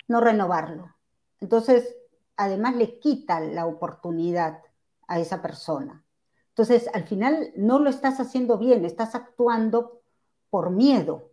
[0.07, 0.95] no renovarlo.
[1.39, 1.95] Entonces,
[2.37, 4.61] además le quita la oportunidad
[5.07, 6.03] a esa persona.
[6.49, 10.01] Entonces, al final no lo estás haciendo bien, estás actuando
[10.49, 11.31] por miedo,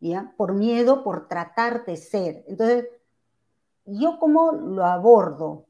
[0.00, 0.34] ¿ya?
[0.36, 2.44] Por miedo, por tratar de ser.
[2.46, 2.88] Entonces,
[3.86, 5.66] yo como lo abordo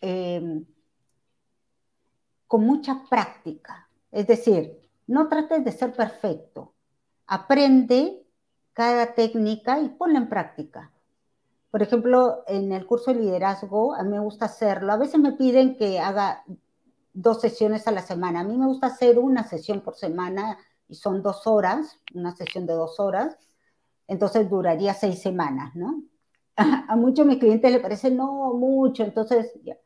[0.00, 0.64] em,
[2.46, 3.88] con mucha práctica.
[4.10, 6.74] Es decir, no trates de ser perfecto.
[7.26, 8.24] Aprende
[8.72, 10.90] cada técnica y ponla en práctica.
[11.70, 14.92] Por ejemplo, en el curso de liderazgo, a mí me gusta hacerlo.
[14.92, 16.44] A veces me piden que haga
[17.12, 18.40] dos sesiones a la semana.
[18.40, 22.66] A mí me gusta hacer una sesión por semana y son dos horas, una sesión
[22.66, 23.36] de dos horas.
[24.06, 26.02] Entonces duraría seis semanas, ¿no?
[26.88, 29.76] A, muchos de mis clientes le parece no mucho, entonces, ya.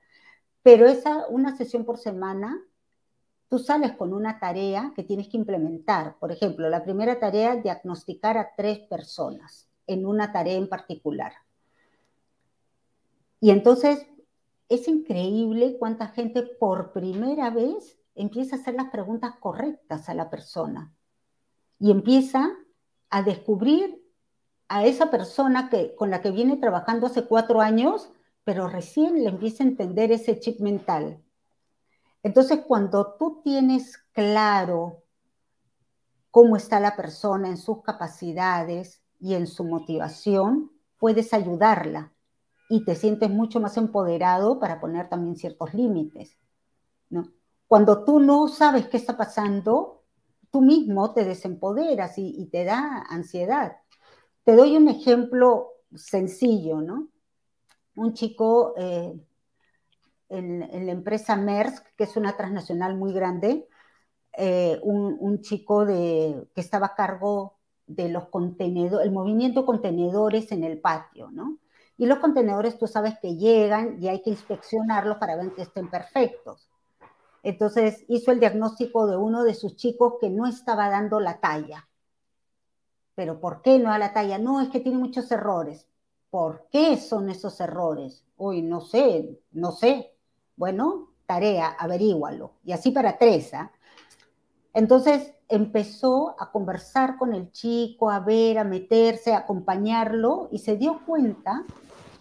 [0.63, 2.61] pero esa, una sesión por semana,
[3.49, 6.17] tú sales con una tarea que tienes que implementar.
[6.19, 11.33] Por ejemplo, la primera tarea, diagnosticar a tres personas en una tarea en particular.
[13.41, 14.07] Y entonces
[14.69, 20.29] es increíble cuánta gente por primera vez empieza a hacer las preguntas correctas a la
[20.29, 20.93] persona
[21.79, 22.51] y empieza
[23.09, 23.98] a descubrir
[24.69, 28.11] a esa persona que, con la que viene trabajando hace cuatro años,
[28.45, 31.23] pero recién le empieza a entender ese chip mental.
[32.23, 35.03] Entonces, cuando tú tienes claro
[36.31, 42.13] cómo está la persona en sus capacidades y en su motivación, puedes ayudarla
[42.69, 46.37] y te sientes mucho más empoderado para poner también ciertos límites.
[47.09, 47.33] ¿no?
[47.67, 50.05] Cuando tú no sabes qué está pasando,
[50.51, 53.77] tú mismo te desempoderas y, te da ansiedad.
[54.49, 57.09] Te doy un ejemplo sencillo, ¿no?
[57.97, 59.13] Un chico eh,
[60.31, 63.69] en, la empresa Maersk, que es una transnacional muy grande,
[64.33, 70.65] eh, un, chico de, que estaba a cargo de los contenedores, el movimiento contenedores en
[70.65, 71.59] el patio, ¿no?
[71.99, 75.91] Y los contenedores tú sabes que llegan y hay que inspeccionarlos para ver que estén
[75.91, 76.71] perfectos.
[77.43, 81.88] Entonces hizo el diagnóstico de uno de sus chicos que no estaba dando la talla.
[83.19, 84.39] ¿Pero por qué no da la talla?
[84.39, 85.89] No, es que tiene muchos errores.
[86.31, 88.25] ¿Por qué son esos errores?
[88.37, 90.15] Uy, no sé, no sé.
[90.55, 92.53] Bueno, tarea, averígualo.
[92.63, 93.53] Y así para tres.
[93.55, 93.73] ¿ah?
[94.73, 100.77] Entonces empezó a conversar con el chico, a ver, a meterse, a acompañarlo y se
[100.77, 101.65] dio cuenta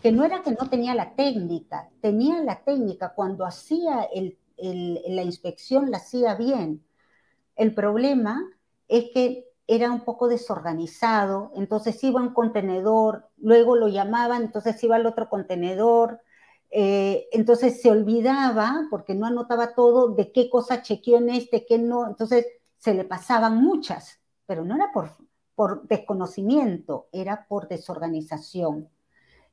[0.01, 4.09] que no era que no tenía la técnica, tenía la técnica, cuando hacía
[4.57, 6.83] la inspección la hacía bien.
[7.55, 8.49] El problema
[8.87, 14.81] es que era un poco desorganizado, entonces iba a un contenedor, luego lo llamaban, entonces
[14.83, 16.21] iba al otro contenedor,
[16.69, 21.77] Eh, entonces se olvidaba, porque no anotaba todo, de qué cosa chequeó en este, qué
[21.79, 22.05] no.
[22.07, 22.45] Entonces
[22.77, 25.11] se le pasaban muchas, pero no era por,
[25.55, 28.89] por desconocimiento, era por desorganización.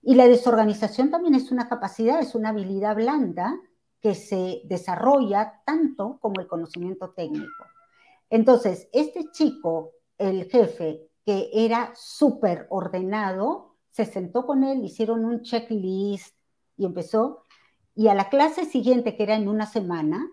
[0.02, 3.54] Y la desorganización también es una capacidad, es una habilidad blanda
[4.00, 7.64] que se desarrolla tanto como el conocimiento técnico.
[8.28, 15.42] Entonces, este chico, el jefe, que era súper ordenado, se sentó con él, hicieron un
[15.42, 16.36] checklist
[16.76, 17.42] y empezó.
[17.94, 20.28] Y a la clase siguiente, que era en una semana,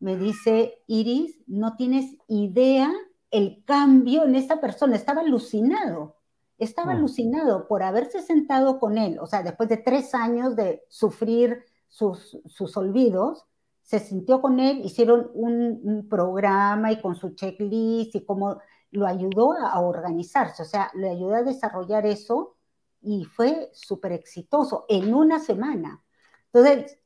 [0.00, 2.92] me dice, Iris, no tienes idea
[3.30, 4.96] el cambio en esta persona.
[4.96, 6.16] Estaba alucinado,
[6.58, 6.96] estaba mm.
[6.96, 9.18] alucinado por haberse sentado con él.
[9.20, 13.44] O sea, después de tres años de sufrir sus, sus olvidos,
[13.84, 18.58] se sintió con él, hicieron un, programa y con su checklist y cómo
[18.94, 22.54] lo ayudó a, organizarse, o sea, le ayudó a desarrollar eso
[23.02, 26.02] y fue súper exitoso en una semana.
[26.52, 26.98] Entonces,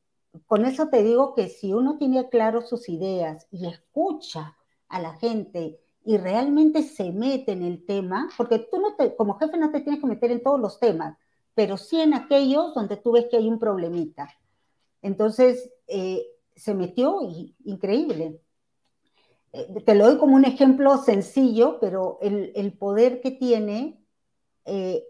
[0.47, 4.57] con eso te digo que si uno tiene claro sus ideas y escucha
[4.89, 9.39] a la gente y realmente se mete en el tema, porque tú no te, como
[9.39, 11.17] jefe no te tienes que meter en todos los temas,
[11.55, 14.29] pero sí en aquellos donde tú ves que hay un problemita.
[15.01, 18.43] Entonces, eh, se metió y increíble.
[19.53, 24.05] Eh, te lo doy como un ejemplo sencillo, pero el, poder que tiene
[24.65, 25.05] eh,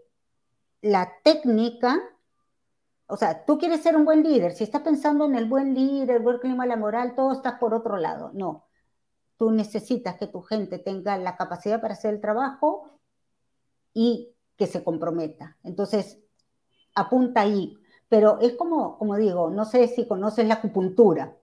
[0.81, 1.99] la técnica,
[3.07, 6.17] o sea, tú quieres ser un buen líder, si estás pensando en el buen líder,
[6.17, 8.31] el buen clima laboral, todo está por otro lado.
[8.33, 8.65] No,
[9.37, 12.99] tú necesitas que tu gente tenga la capacidad para hacer el trabajo
[13.93, 15.57] y que se comprometa.
[15.63, 16.19] Entonces,
[16.95, 17.77] apunta ahí.
[18.09, 21.37] Pero es como, como digo, no sé si conoces la acupuntura.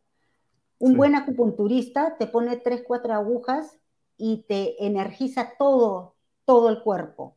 [0.79, 3.79] Un buen acupunturista te pone tres, cuatro agujas
[4.17, 7.37] y te energiza todo, todo el cuerpo,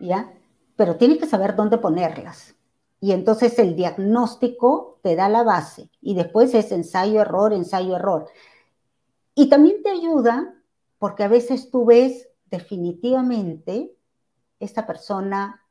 [0.00, 0.32] ¿ya?
[0.76, 2.54] Pero tienes que saber dónde ponerlas.
[3.00, 8.26] Y entonces el diagnóstico te da la base y después es ensayo, error, ensayo, error.
[9.34, 10.54] Y también te ayuda
[10.98, 13.94] porque a veces tú ves definitivamente
[14.58, 15.62] esta persona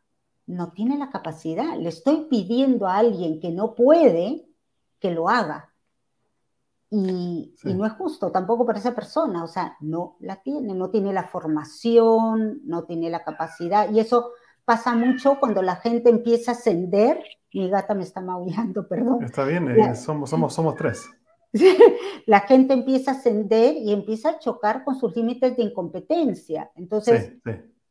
[0.46, 1.76] no tiene la capacidad.
[1.78, 4.48] Le estoy pidiendo a alguien que no puede
[5.00, 5.74] que lo haga.
[6.90, 11.12] Y, no es justo tampoco para esa persona, o sea, no la tiene, no tiene
[11.14, 13.92] la formación, no tiene la capacidad.
[13.92, 14.32] Y eso
[14.64, 17.22] pasa mucho cuando la gente empieza a ascender.
[17.54, 19.24] Mi gata me está maullando, perdón.
[19.24, 21.10] Está bien, eh, somos, somos, somos tres.
[22.26, 26.72] la gente empieza a ascender y empieza a chocar con sus límites de incompetencia.
[26.76, 27.34] Entonces,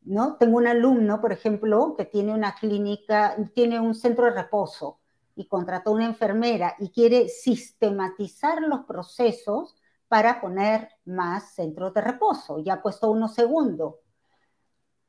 [0.03, 0.37] ¿no?
[0.37, 5.01] Tengo un alumno, por ejemplo, que tiene una clínica, tiene un centro de reposo
[5.35, 9.77] y contrató una enfermera y quiere sistematizar los procesos
[10.09, 12.59] para poner más centros de reposo.
[12.61, 14.01] Ya ha puesto uno segundo.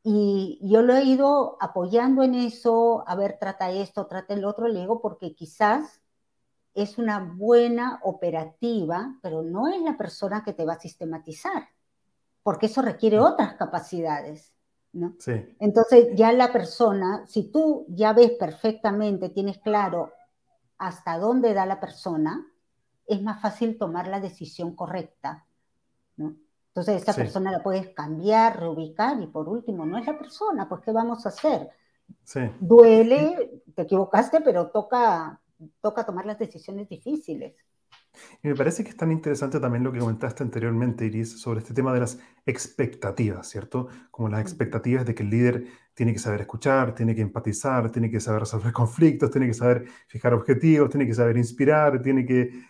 [0.04, 4.68] Y yo lo he ido apoyando en eso, a ver, trata esto, trata el otro,
[4.68, 6.02] le digo, porque quizás
[6.76, 11.70] es una buena operativa, pero no es la persona que te va a sistematizar,
[12.44, 14.55] porque eso requiere otras capacidades.
[14.96, 15.14] ¿No?
[15.60, 20.14] Entonces ya la persona, si tú ya ves perfectamente, tienes claro
[20.78, 22.48] hasta dónde da la persona,
[23.06, 25.46] es más fácil tomar la decisión correcta,
[26.16, 26.36] ¿no?
[26.70, 30.82] Entonces esa persona la puedes cambiar, reubicar y por último, no es la persona, pues
[30.82, 31.70] ¿qué vamos a hacer?
[32.60, 35.42] Duele, te equivocaste, pero toca,
[35.82, 37.54] toca tomar las decisiones difíciles.
[38.44, 41.74] Y me parece que es tan interesante también lo que comentaste anteriormente, Iris, sobre este
[41.74, 43.88] tema de las expectativas, ¿cierto?
[44.12, 48.10] Como las expectativas de que el líder tiene que saber escuchar, tiene que empatizar, tiene
[48.12, 52.64] que saber resolver conflictos, tiene que saber fijar objetivos, tiene que saber inspirar, tiene que...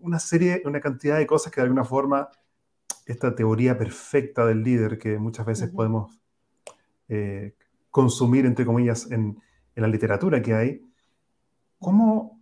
[0.00, 2.28] Una serie, una cantidad de cosas que de alguna forma
[3.06, 6.20] esta teoría perfecta del líder que muchas veces podemos
[7.08, 7.54] eh,
[7.90, 9.40] consumir, entre comillas, en,
[9.74, 10.82] en la literatura que hay,
[11.78, 12.35] ¿cómo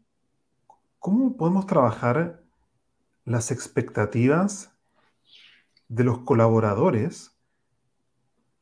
[1.04, 2.42] ¿Cómo podemos trabajar
[3.26, 4.74] las expectativas
[5.86, 7.38] de los colaboradores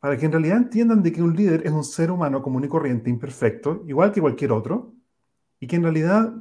[0.00, 2.68] para que en realidad entiendan de que un líder es un ser humano común y
[2.68, 4.92] corriente, imperfecto, igual que cualquier otro,
[5.60, 6.34] y que en realidad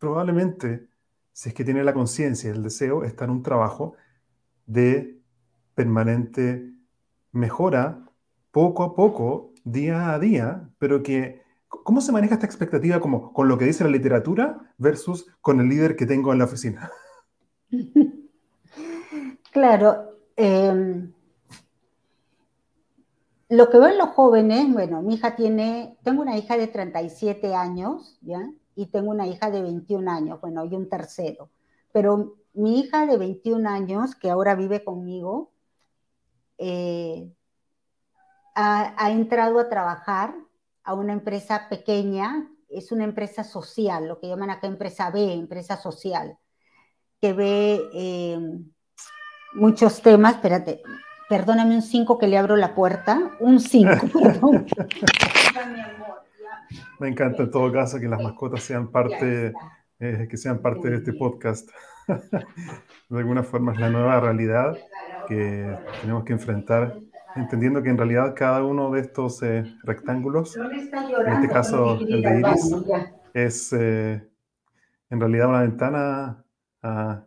[0.00, 0.88] probablemente,
[1.32, 3.94] si es que tiene la conciencia y el deseo, está en un trabajo
[4.66, 5.20] de
[5.76, 6.72] permanente
[7.30, 8.04] mejora,
[8.50, 11.45] poco a poco, día a día, pero que
[11.84, 15.68] ¿Cómo se maneja esta expectativa como con lo que dice la literatura versus con el
[15.68, 16.90] líder que tengo en la oficina?
[19.56, 20.18] Claro.
[20.36, 21.14] Em,
[23.48, 27.54] lo que veo en los jóvenes, bueno, mi hija tiene, tengo una hija de 37
[27.54, 28.50] años, ¿ya?
[28.74, 31.48] Y tengo una hija de 21 años, bueno, y un tercero.
[31.90, 35.52] Pero mi hija de 21 años, que ahora vive conmigo,
[36.58, 37.32] eh,
[38.54, 40.34] ha entrado a trabajar
[40.86, 45.76] a una empresa pequeña es una empresa social, lo que llaman acá empresa B, empresa
[45.76, 46.38] social,
[47.20, 48.38] que ve eh,
[49.54, 50.36] muchos temas.
[50.36, 50.82] Espérate,
[51.28, 53.32] perdóname un 5 que le abro la puerta.
[53.40, 53.90] Un 5,
[54.22, 54.66] perdón.
[56.98, 59.52] Me encanta en todo caso que las mascotas sean parte,
[59.98, 61.68] eh, que sean parte de este podcast.
[63.08, 64.76] de alguna forma es la nueva realidad
[65.28, 66.96] que tenemos que enfrentar,
[67.36, 72.40] entendiendo que en realidad cada uno de estos eh, rectángulos, en este caso el de
[72.40, 72.76] Iris,
[73.34, 74.28] es eh,
[75.10, 76.46] en realidad una ventana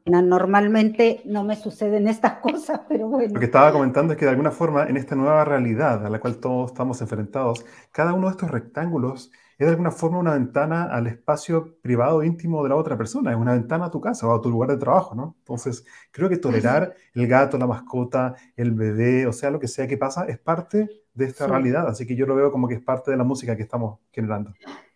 [0.05, 3.33] Normalmente no me suceden estas cosas, pero bueno.
[3.33, 6.19] Lo que estaba comentando es que de alguna forma en esta nueva realidad a la
[6.19, 10.85] cual todos estamos enfrentados, cada uno de estos rectángulos es de alguna forma una ventana
[10.85, 14.33] al espacio privado íntimo de la otra persona, es una ventana a tu casa o
[14.33, 15.35] a tu lugar de trabajo, ¿no?
[15.39, 19.85] Entonces, creo que tolerar el gato, la mascota, el bebé, o sea, lo que sea
[19.85, 22.81] que pasa, es parte de esta realidad, así que yo lo veo como que es
[22.81, 24.53] parte de la música que estamos generando.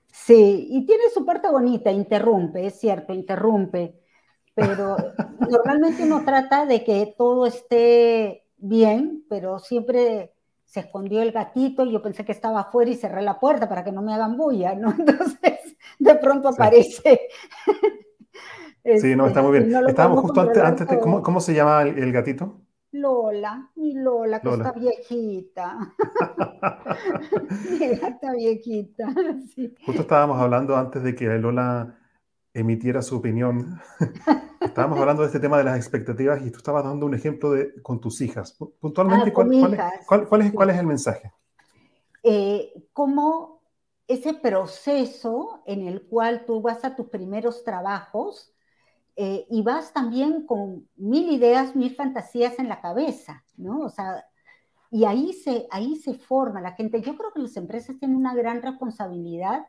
[0.07, 3.99] Sí, y tiene su parte bonita, interrumpe, es cierto, interrumpe,
[4.55, 4.95] pero
[5.39, 10.32] normalmente uno trata de que todo esté bien, pero siempre
[10.73, 13.83] se escondió el gatito y yo pensé que estaba afuera y cerré la puerta para
[13.83, 14.89] que no me hagan bulla, ¿no?
[14.97, 17.29] Entonces, de pronto aparece.
[18.99, 19.71] sí, no, está muy bien.
[19.71, 22.59] Este, Estábamos justo antes, antes de, ¿cómo, ¿cómo, se llama el, gatito?
[22.91, 25.77] Lola, mi Lola, que está viejita.
[27.69, 29.13] mi gata viejita.
[29.85, 31.99] Justo estábamos hablando antes de que Lola
[32.53, 33.79] emitiera su opinión.
[34.61, 37.81] Estábamos hablando de este tema de las expectativas y tú estabas dando un ejemplo de,
[37.81, 38.57] con tus hijas.
[38.79, 41.31] Puntualmente, ah, ¿cuál, es, ¿cuál, es, el mensaje?
[42.23, 43.61] Eh, como
[44.07, 48.53] ese proceso en el cual tú vas a tus primeros trabajos
[49.15, 53.81] eh, y vas también con mil ideas, mil fantasías en la cabeza, ¿no?
[53.81, 54.25] O sea,
[54.89, 57.01] y ahí se, ahí se forma la gente.
[57.01, 59.65] Yo creo que las empresas tienen una gran responsabilidad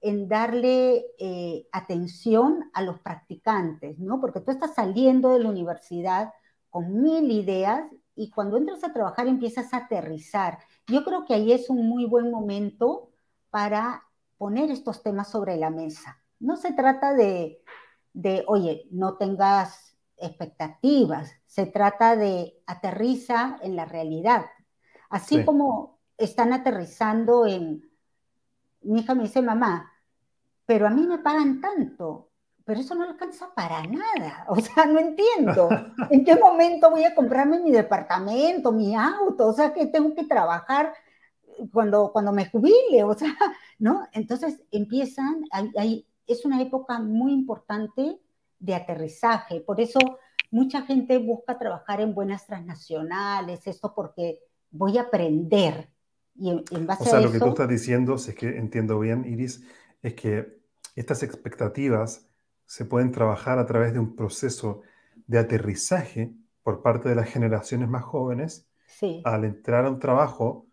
[0.00, 4.20] en darle eh, atención a los practicantes, ¿no?
[4.20, 6.32] Porque tú estás saliendo de la universidad
[6.70, 7.84] con mil ideas
[8.14, 10.58] y cuando entras a trabajar empiezas a aterrizar.
[10.86, 13.10] Yo creo que ahí es un muy buen momento
[13.50, 14.04] para
[14.38, 16.18] poner estos temas sobre la mesa.
[16.38, 17.62] No se trata de,
[18.14, 24.46] de oye, no tengas expectativas, se trata de aterriza en la realidad.
[25.10, 27.89] Así como están aterrizando en,
[28.82, 29.92] mi hija me dice, mamá,
[30.66, 32.30] pero a mí me pagan tanto,
[32.64, 34.44] pero eso no alcanza para nada.
[34.48, 35.68] O sea, no entiendo.
[36.10, 39.48] ¿En qué momento voy a comprarme mi departamento, mi auto?
[39.48, 40.92] O sea, que tengo que trabajar
[41.72, 43.34] cuando, cuando me jubile, o sea,
[43.78, 44.06] ¿no?
[44.12, 45.44] Entonces empiezan,
[45.76, 48.20] ahí, es una época muy importante
[48.58, 49.60] de aterrizaje.
[49.60, 49.98] Por eso
[50.50, 55.88] mucha gente busca trabajar en buenas transnacionales, esto porque voy a aprender.
[56.40, 59.26] Y en, base o sea, lo que tú estás diciendo, si es que entiendo bien,
[59.26, 59.62] Iris,
[60.00, 60.58] es que
[60.96, 62.26] estas expectativas
[62.64, 64.80] se pueden trabajar a través de un proceso
[65.26, 66.32] de aterrizaje
[66.62, 68.66] por parte de las generaciones más jóvenes
[69.24, 70.66] al entrar a un trabajo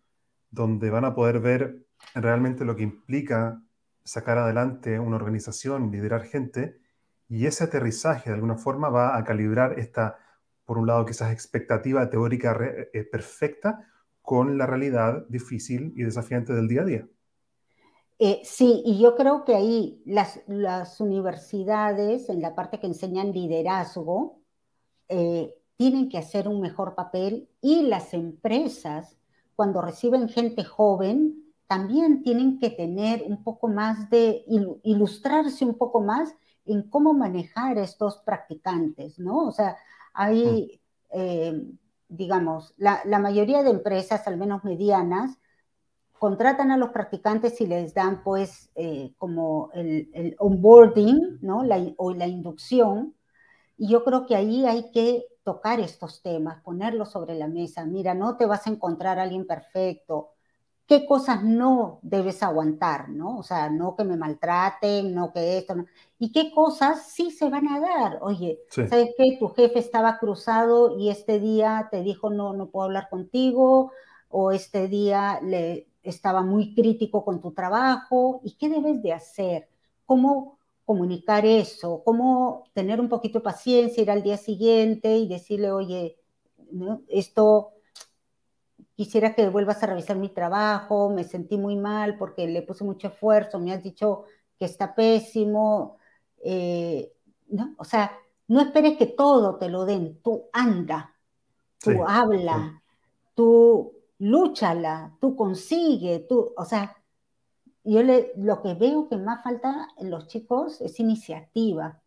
[0.50, 3.62] donde van a poder ver realmente lo que implica
[4.04, 6.78] sacar adelante una organización, liderar gente,
[7.28, 10.18] y ese aterrizaje de alguna forma va a calibrar esta,
[10.64, 12.56] por un lado, quizás expectativa teórica
[12.94, 13.86] eh, perfecta
[14.28, 17.08] con la realidad difícil y desafiante del día a día.
[18.18, 23.32] Eh, sí, y yo creo que ahí las, las, universidades, en la parte que enseñan
[23.32, 24.42] liderazgo,
[25.08, 29.16] eh, tienen que hacer un mejor papel y las empresas,
[29.56, 34.44] cuando reciben gente joven, también tienen que tener un poco más de,
[34.82, 39.46] ilustrarse un poco más en cómo manejar estos practicantes, ¿no?
[39.46, 39.78] O sea,
[40.12, 40.80] hay,
[41.14, 41.18] mm.
[41.18, 41.62] eh,
[42.08, 45.38] digamos, la, mayoría de empresas, al menos medianas,
[46.12, 51.62] contratan a los practicantes y les dan pues eh, como el, onboarding, ¿no?
[51.96, 53.14] O la inducción.
[53.76, 57.86] Y yo creo que ahí hay que tocar estos temas, ponerlos sobre la mesa.
[57.86, 60.34] Mira, no te vas a encontrar a alguien perfecto.
[60.88, 63.38] ¿Qué cosas no debes aguantar, no?
[63.38, 65.84] O sea, no que me maltraten, no que esto, no.
[66.18, 68.18] ¿Y qué cosas sí se van a dar?
[68.22, 69.36] Oye, ¿sabes qué?
[69.38, 73.92] Tu jefe estaba cruzado y este día te dijo, no, no puedo hablar contigo,
[74.30, 79.68] o este día le, estaba muy crítico con tu trabajo y qué debes de hacer,
[80.06, 85.70] cómo comunicar eso, cómo tener un poquito de paciencia, ir al día siguiente y decirle,
[85.70, 86.16] oye,
[87.08, 87.72] esto
[88.98, 93.06] quisiera que vuelvas a revisar mi trabajo, me sentí muy mal porque le puse mucho
[93.06, 94.24] esfuerzo, me has dicho
[94.58, 95.98] que está pésimo,
[96.42, 97.12] eh,
[97.46, 97.76] ¿no?
[97.78, 98.10] O sea,
[98.48, 101.14] no esperes que todo te lo den, tú anda,
[101.78, 102.82] tú habla,
[103.34, 106.96] tú lúchala, tú consigue, tú, o sea,
[107.84, 112.02] yo le, lo que veo que más falta en los chicos es iniciativa.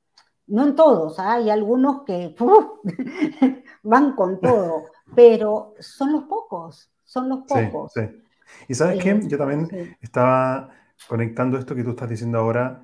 [0.47, 1.35] No en todos, ¿ah?
[1.35, 2.35] hay algunos que
[3.83, 7.93] van con todo, pero son los pocos, son los pocos.
[7.93, 8.21] Sí, sí.
[8.67, 10.69] Y sabes qué, yo también estaba
[11.07, 12.83] conectando esto que tú estás diciendo ahora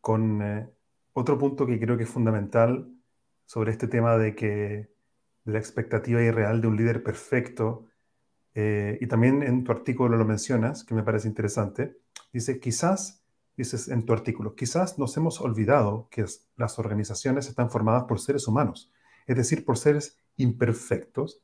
[0.00, 0.68] con eh,
[1.12, 2.88] otro punto que creo que es fundamental
[3.46, 4.92] sobre este tema de que
[5.44, 7.86] de la expectativa irreal de un líder perfecto.
[8.54, 11.98] Eh, y también en tu artículo lo mencionas, que me parece interesante.
[12.32, 13.24] Dice, quizás,
[13.56, 16.24] dices en tu artículo, quizás nos hemos olvidado que
[16.56, 18.90] las organizaciones están formadas por seres humanos,
[19.26, 21.42] es decir, por seres imperfectos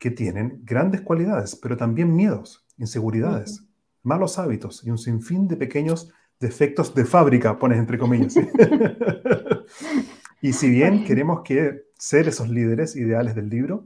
[0.00, 3.62] que tienen grandes cualidades, pero también miedos, inseguridades,
[4.02, 8.34] malos hábitos y un sinfín de pequeños defectos de fábrica, pones entre comillas.
[10.40, 13.84] y si bien queremos que ser esos líderes ideales del libro,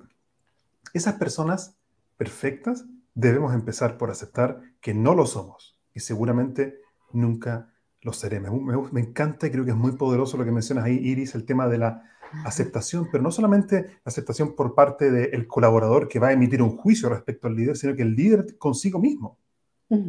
[0.93, 1.77] esas personas
[2.17, 2.85] perfectas
[3.15, 6.81] debemos empezar por aceptar que no lo somos y seguramente
[7.12, 8.93] nunca lo seremos.
[8.93, 11.67] Me, encanta y creo que es muy poderoso lo que mencionas ahí, Iris, el tema
[11.67, 12.05] de la
[12.45, 16.76] aceptación, pero no solamente la aceptación por parte del colaborador que va a emitir un
[16.76, 19.39] juicio respecto al líder, sino que el líder consigo mismo.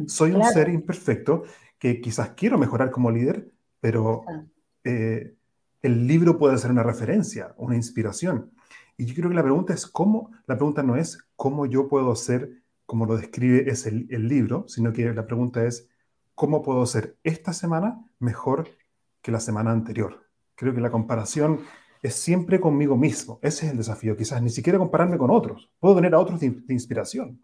[0.06, 1.44] Soy un ser imperfecto
[1.78, 3.50] que quizás quiero mejorar como líder,
[3.80, 4.24] pero
[4.84, 5.34] eh,
[5.82, 8.50] el libro puede ser una referencia, una inspiración.
[8.96, 12.14] Y yo creo que la pregunta es cómo, la pregunta no es cómo yo puedo
[12.16, 15.88] ser como lo describe es el, el libro, sino que la pregunta es
[16.34, 18.68] cómo puedo ser esta semana mejor
[19.22, 20.24] que la semana anterior.
[20.54, 21.60] Creo que la comparación
[22.06, 23.40] es siempre conmigo mismo.
[23.42, 24.16] Ese es el desafío.
[24.16, 25.68] Quizás ni siquiera compararme con otros.
[25.80, 27.42] Puedo tener a otros de, inspiración.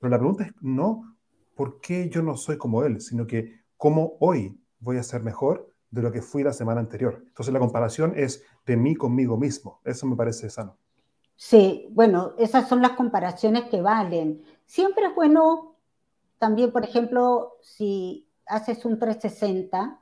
[0.00, 1.16] Pero la pregunta es no
[1.54, 5.70] por qué yo no soy como él, sino que cómo hoy voy a ser mejor
[5.90, 7.22] de lo que fui la semana anterior.
[7.24, 9.80] Entonces la comparación es de mí conmigo mismo.
[9.84, 10.76] Eso me parece sano.
[11.36, 14.42] Sí, bueno, esas son las comparaciones que valen.
[14.66, 15.76] Siempre es bueno
[16.38, 20.00] también, por ejemplo, si haces un 360,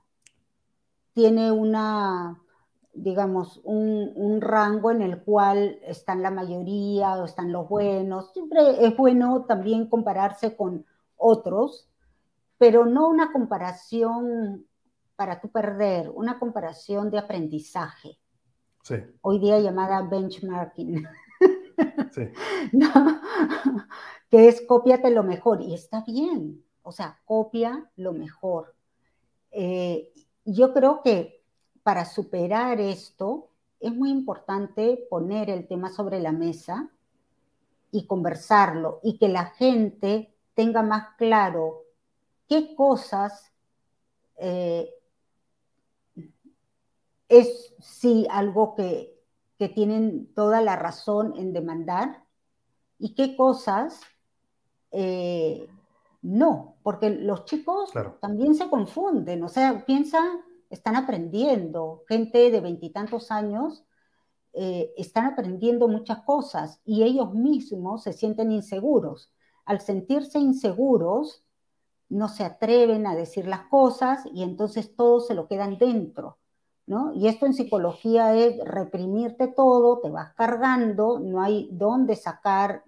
[1.12, 2.42] tiene una,
[2.94, 8.32] digamos, un, un, rango en el cual están la mayoría o están los buenos.
[8.32, 10.84] Siempre es bueno también compararse con
[11.16, 11.88] otros,
[12.58, 14.66] pero no una comparación
[15.16, 18.18] para tú perder, una comparación de aprendizaje.
[18.82, 18.96] Sí.
[19.20, 21.06] Hoy día llamada benchmarking.
[22.12, 22.28] Sí.
[24.30, 25.62] que es cópiate lo mejor.
[25.62, 28.74] Y está bien, o sea, copia lo mejor.
[29.50, 30.12] Eh,
[30.44, 31.41] yo creo que
[31.82, 33.48] para superar esto
[33.80, 36.90] es muy importante poner el tema sobre la mesa
[37.90, 41.82] y conversarlo y que la gente tenga más claro
[42.48, 43.52] qué cosas
[44.36, 44.90] eh,
[47.28, 49.18] es sí algo que,
[49.58, 52.24] que tienen toda la razón en demandar
[52.98, 54.00] y qué cosas
[54.92, 55.66] eh,
[56.22, 60.40] no, porque los chicos también se confunden, o sea, piensan,
[60.72, 63.84] están aprendiendo, gente de veintitantos años
[64.54, 69.30] eh, están aprendiendo muchas cosas y ellos mismos se sienten inseguros.
[69.66, 71.44] Al sentirse inseguros,
[72.08, 76.38] no se atreven a decir las cosas y entonces todos se lo quedan dentro.
[76.86, 77.12] ¿no?
[77.12, 82.82] Y esto en psicología es reprimirte todo, te vas cargando, no hay dónde sacar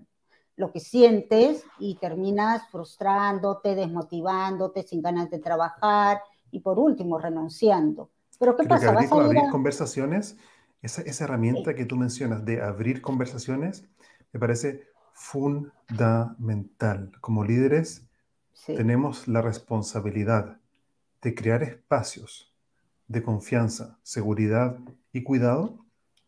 [0.57, 6.23] lo que sientes y terminas frustrándote, desmotivándote, sin ganas de trabajar
[6.55, 8.11] y por último renunciando.
[8.39, 8.91] Pero ¿qué pasa?
[8.91, 10.37] abrir, abrir conversaciones,
[10.83, 13.85] esa, esa herramienta que tú mencionas de abrir conversaciones,
[14.33, 17.13] me parece fundamental.
[17.21, 18.07] Como líderes
[18.67, 20.59] tenemos la responsabilidad
[21.23, 22.53] de crear espacios
[23.09, 24.79] de confianza, seguridad
[25.13, 25.85] y cuidado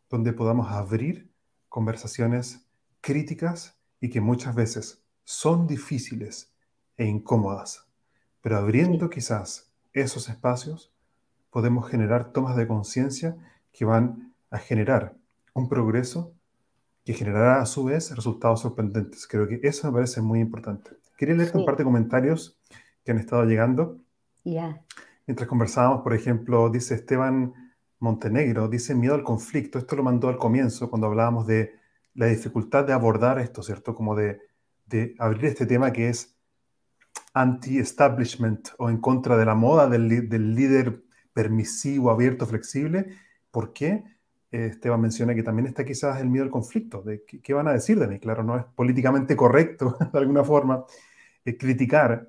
[0.08, 1.32] donde podamos abrir
[1.68, 2.66] conversaciones
[3.00, 6.54] críticas y que muchas veces son difíciles
[6.96, 7.86] e incómodas.
[8.40, 9.65] Pero abriendo quizás
[10.00, 10.92] esos espacios,
[11.50, 13.36] podemos generar tomas de conciencia
[13.72, 15.16] que van a generar
[15.54, 16.34] un progreso
[17.04, 19.26] que generará a su vez resultados sorprendentes.
[19.26, 20.90] Creo que eso me parece muy importante.
[21.16, 22.58] Quería leer un par de comentarios
[23.04, 23.98] que han estado llegando.
[25.26, 27.54] Mientras conversábamos, por ejemplo, dice Esteban
[28.00, 29.78] Montenegro, dice miedo al conflicto.
[29.78, 31.74] Esto lo mandó al comienzo cuando hablábamos de
[32.14, 33.94] la dificultad de abordar esto, ¿cierto?
[33.94, 34.40] Como de,
[34.86, 36.35] de abrir este tema que es
[37.34, 41.02] anti-establishment o en contra de la moda del, del, líder
[41.32, 43.08] permisivo, abierto, flexible.
[43.50, 44.04] ¿Por qué?
[44.50, 47.72] Eh, Esteban menciona que también está quizás el miedo al conflicto, de qué, van a
[47.72, 48.18] decir de mí.
[48.18, 50.84] Claro, no es políticamente correcto, de alguna forma,
[51.44, 52.28] eh, criticar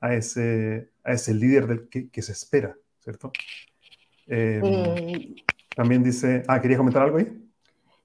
[0.00, 3.32] a ese, a ese líder del que, se espera, ¿cierto?
[4.26, 5.34] Em, eh,
[5.74, 7.42] también dice, ah, ¿querías comentar algo ahí?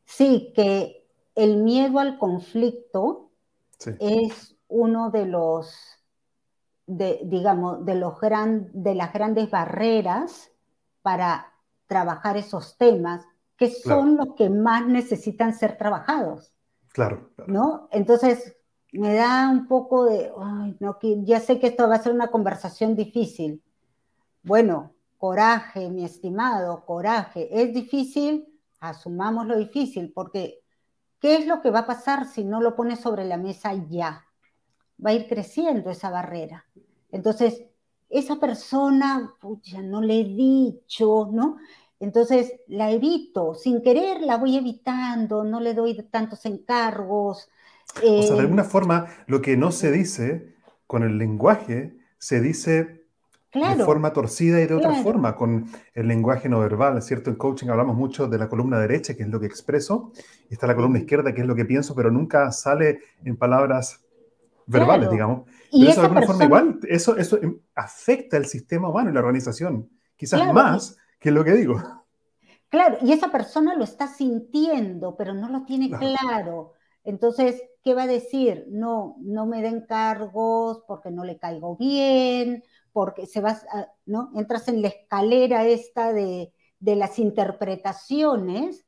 [0.06, 1.06] Sí, que
[1.36, 3.32] el miedo al conflicto
[4.00, 5.97] es uno de los
[6.88, 10.52] de, digamos, de, los gran, de las grandes barreras
[11.02, 11.54] para
[11.86, 13.26] trabajar esos temas,
[13.58, 16.54] que son los que más necesitan ser trabajados.
[16.94, 17.88] Claro, ¿No?
[17.92, 18.56] Entonces,
[18.92, 20.32] me da un poco de,
[20.80, 23.62] no, que ya sé que esto va a ser una conversación difícil.
[24.44, 27.50] Bueno, coraje, mi estimado, coraje.
[27.52, 28.48] Es difícil,
[28.80, 30.62] asumamos lo difícil, porque
[31.20, 34.27] ¿qué es lo que va a pasar si no lo pones sobre la mesa ya?
[35.04, 36.66] Va a ir creciendo esa barrera.
[37.12, 37.64] Entonces,
[38.10, 41.58] esa persona, pucha, no le he dicho, ¿no?
[42.00, 47.50] Entonces la evito, sin querer la voy evitando, no le doy tantos encargos.
[47.96, 52.40] o sea, de alguna eh, forma, lo que no se dice con el lenguaje, se
[52.40, 53.06] dice
[53.54, 57.32] de forma torcida y de otra forma, con el lenguaje no verbal, ¿cierto?
[57.32, 60.12] En coaching hablamos mucho de la columna derecha, que es lo que expreso,
[60.50, 64.04] y está la columna izquierda, que es lo que pienso, pero nunca sale en palabras
[64.68, 65.50] verbales, digamos.
[65.72, 67.40] Pero eso de alguna forma igual, eso, eso
[67.76, 71.82] afecta el sistema humano y la organización, quizás más que lo que digo.
[72.70, 76.74] Claro, y esa persona lo está sintiendo, pero no lo tiene claro.
[77.04, 78.66] Entonces, ¿qué va a decir?
[78.70, 83.58] No, no me den cargos porque no le caigo bien, porque se va,
[84.06, 84.32] ¿no?
[84.36, 88.86] Entras en la escalera esta de, las interpretaciones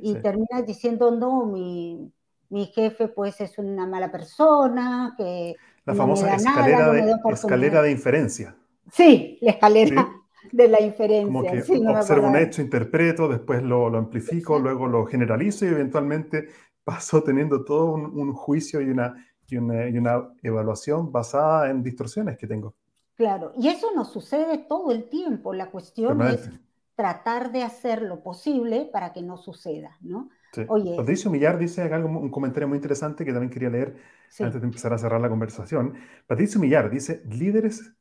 [0.00, 2.12] y terminas diciendo, no, mi,
[2.50, 5.56] jefe pues es una mala persona, que...
[5.84, 8.56] La famosa escalera, de, escalera de inferencia.
[8.90, 10.08] Sí, la escalera
[10.52, 11.26] de la inferencia.
[11.26, 16.48] Como que observo un hecho, interpreto, después lo, lo amplifico, luego lo generalizo y eventualmente
[16.84, 22.36] paso teniendo todo un, juicio y una, y una, y, una, evaluación basada en distorsiones
[22.36, 22.74] que tengo.
[23.16, 25.54] Claro, y eso nos sucede todo el tiempo.
[25.54, 26.50] La cuestión es
[26.94, 30.28] tratar de hacer lo posible para que no suceda, ¿no?
[30.68, 33.96] Oye, Patricio Millar dice acá algo, un comentario muy interesante que también quería leer
[34.40, 35.94] antes de empezar a cerrar la conversación.
[36.26, 37.92] Patricio Millar dice, líderes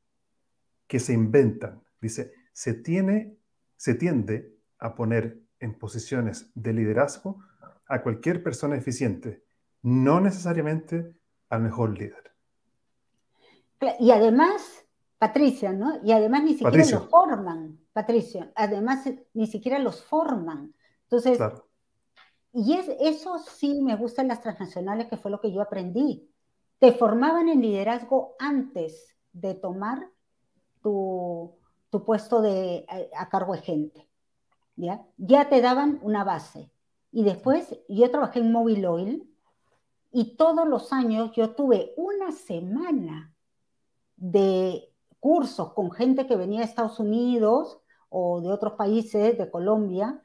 [0.88, 3.38] que se inventan, dice, se, tiene,
[3.76, 7.40] se tiende a poner en posiciones de liderazgo
[7.88, 9.44] a cualquier persona eficiente,
[9.82, 11.14] no necesariamente
[11.50, 12.34] al mejor líder.
[14.00, 14.86] Y además,
[15.18, 16.00] Patricia, ¿no?
[16.04, 20.74] Y además ni siquiera los forman, Patricia, además ni siquiera los forman.
[21.04, 21.40] Entonces,
[22.58, 26.32] y es, eso sí me gusta en las transnacionales, que fue lo que yo aprendí.
[26.80, 30.10] Te formaban en liderazgo antes de tomar
[30.82, 31.54] tu,
[31.90, 34.08] tu puesto de, a, cargo de gente.
[34.78, 35.06] ¿ya?
[35.18, 36.72] ya te daban una base.
[37.12, 39.36] Y después yo trabajé en Mobile Oil
[40.14, 43.36] y todos los años yo tuve una semana
[44.16, 50.22] de cursos con gente que venía de Estados Unidos o de otros países, de Colombia,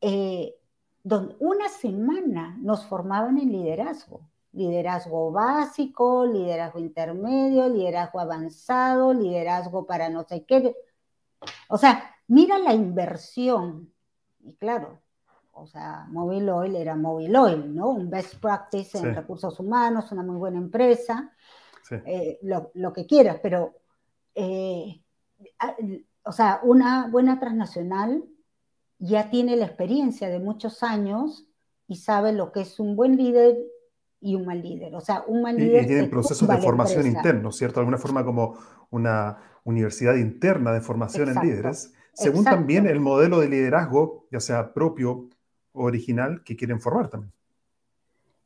[0.00, 0.56] eh,
[1.02, 10.08] donde una semana nos formaban en liderazgo liderazgo básico, liderazgo intermedio, liderazgo avanzado, liderazgo para
[10.08, 10.76] no sé qué.
[11.68, 13.90] O sea, mira la inversión.
[14.40, 15.00] Y claro,
[15.52, 17.90] o sea, Mobile Oil era Mobile Oil, ¿no?
[17.90, 21.32] Un best practice en recursos humanos, una muy buena empresa,
[21.90, 23.74] eh, lo, que quieras, pero,
[24.34, 25.02] eh,
[26.24, 28.24] o sea, una buena transnacional
[29.02, 31.44] ya tiene la experiencia de muchos años
[31.88, 33.58] y sabe lo que es un buen líder
[34.20, 34.94] y un mal líder.
[34.94, 35.82] O sea, un mal líder.
[35.82, 37.76] Y, tienen procesos de formación interno, ¿cierto?
[37.76, 38.56] De alguna forma como
[38.90, 44.72] una universidad interna de formación en líderes, según también el modelo de liderazgo, ya sea
[44.72, 45.28] propio
[45.72, 47.32] o original, que quieren formar también.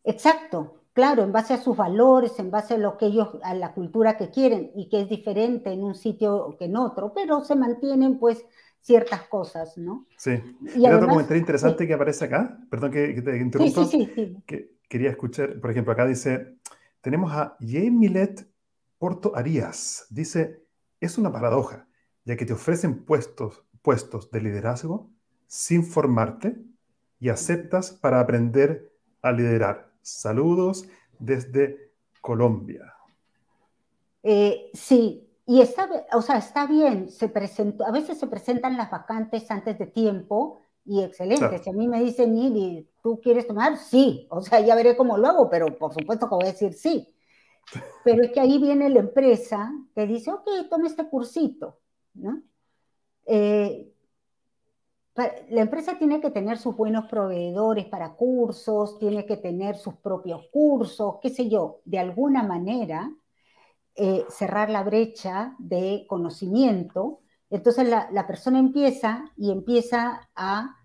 [0.05, 3.75] Exacto, claro, en base a sus valores, en base a lo que ellos, a la
[3.75, 7.57] cultura que quieren y que es diferente en un sitio que en otro, pero se
[7.57, 8.47] mantienen pues
[8.87, 10.07] ciertas cosas, ¿no?
[10.17, 10.41] Sí.
[10.77, 15.11] Y otro comentario interesante que aparece acá, perdón que, te interrumpa, sí, sí, que quería
[15.11, 16.55] escuchar, por ejemplo, acá dice,
[17.01, 18.49] tenemos a Milet
[18.97, 20.63] Porto Arias, dice,
[21.01, 21.89] es una paradoja,
[22.25, 25.11] ya que te ofrecen puestos, puestos de liderazgo
[25.49, 26.57] sin formarte
[27.19, 29.91] y aceptas para aprender a liderar.
[30.01, 32.95] Saludos desde Colombia.
[34.23, 38.91] Eh, sí, y está, o sea, está bien, se presentó, a veces se presentan las
[38.91, 41.59] vacantes antes de tiempo y excelente.
[41.59, 43.77] Si a mí me dicen, Nili, ¿tú quieres tomar?
[43.77, 46.73] Sí, o sea, ya veré cómo lo hago, pero por supuesto que voy a decir
[46.73, 47.13] sí.
[48.05, 51.81] Pero es que ahí viene la empresa que dice, ok, tome este cursito,
[52.15, 52.41] ¿no?
[53.27, 53.93] Eh,
[55.49, 60.47] la empresa tiene que tener sus buenos proveedores para cursos, tiene que tener sus propios
[60.53, 63.11] cursos, qué sé yo, de alguna manera
[63.97, 67.21] eh, cerrar la brecha de conocimiento.
[67.51, 70.77] Entonces la, la persona empieza y empieza a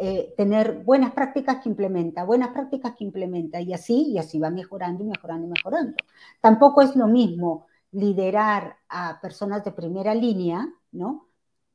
[0.00, 4.48] eh, tener buenas prácticas que implementa, buenas prácticas que implementa, y así, y así va
[4.48, 5.96] mejorando y mejorando y mejorando.
[6.40, 11.26] Tampoco es lo mismo liderar a personas de primera línea, ¿no?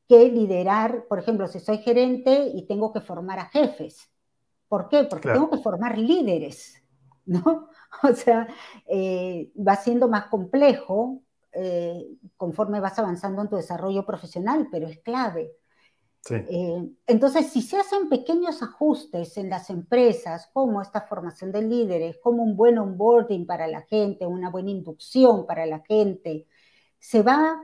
[0.08, 4.10] Que liderar, por ejemplo, si soy gerente y tengo que formar a jefes.
[4.70, 5.04] ¿Por qué?
[5.04, 6.82] Porque tengo que formar líderes,
[7.26, 7.68] ¿no?
[8.04, 8.48] O sea,
[8.88, 11.22] eh, va siendo más complejo
[11.52, 15.52] eh, conforme vas avanzando en tu desarrollo profesional, pero es clave.
[16.30, 22.18] Eh, entonces, si se hacen pequeños ajustes en las empresas, como esta formación de líderes,
[22.24, 26.48] como un buen onboarding para la gente, una buena inducción para la gente,
[26.98, 27.62] se va,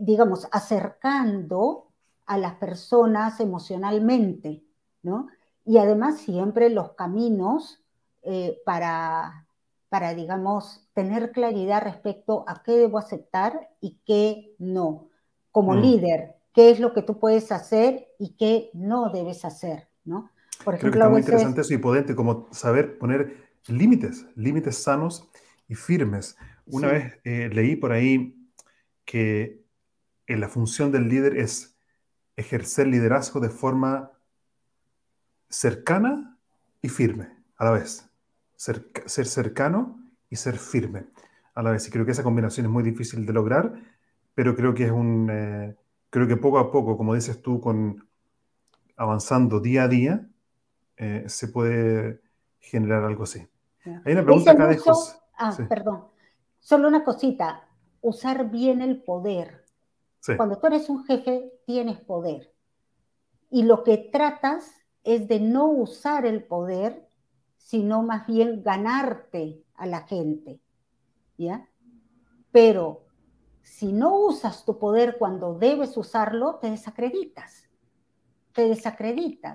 [0.00, 1.92] digamos, acercando
[2.26, 4.64] a las personas emocionalmente,
[5.02, 5.28] ¿no?
[5.64, 7.80] Y además siempre los caminos
[8.30, 9.46] eh, para,
[9.88, 15.08] para, digamos, tener claridad respecto a qué debo aceptar y qué no.
[15.50, 15.80] Como mm.
[15.80, 20.30] líder, qué es lo que tú puedes hacer y qué no debes hacer, ¿no?
[20.62, 24.76] Por ejemplo, Creo que está muy interesante eso y potente, como saber poner límites, límites
[24.76, 25.26] sanos
[25.66, 26.36] y firmes.
[26.66, 28.36] Una vez eh, leí por ahí
[29.06, 29.64] que
[30.26, 31.78] en eh, la función del líder es
[32.36, 34.12] ejercer liderazgo de forma
[35.48, 36.38] cercana
[36.82, 38.07] y firme a la vez
[38.58, 38.90] ser,
[39.26, 41.06] cercano y ser firme
[41.54, 41.86] a la vez.
[41.86, 43.72] Y creo que esa combinación es muy difícil de lograr,
[44.34, 45.76] pero creo que es un, eh,
[46.10, 48.06] creo que poco a poco, como dices tú, con
[48.96, 50.28] avanzando día a día,
[50.96, 52.20] eh, se puede
[52.58, 53.46] generar algo así.
[54.04, 55.16] Hay una pregunta acá de José.
[55.38, 56.04] Ah, perdón.
[56.58, 57.64] Solo una cosita.
[58.00, 59.64] Usar bien el poder.
[60.36, 62.52] Cuando tú eres un jefe, tienes poder.
[63.50, 67.07] Y lo que tratas es de no usar el poder
[67.68, 70.58] sino más bien ganarte a la gente,
[71.36, 71.68] ¿ya?
[72.50, 73.04] Pero
[73.60, 77.68] si no usas tu poder cuando debes usarlo, te desacreditas,
[78.54, 79.54] te desacreditas.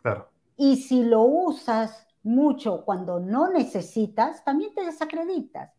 [0.00, 0.30] Claro.
[0.56, 5.70] Y si lo usas mucho cuando no necesitas, también te desacreditas.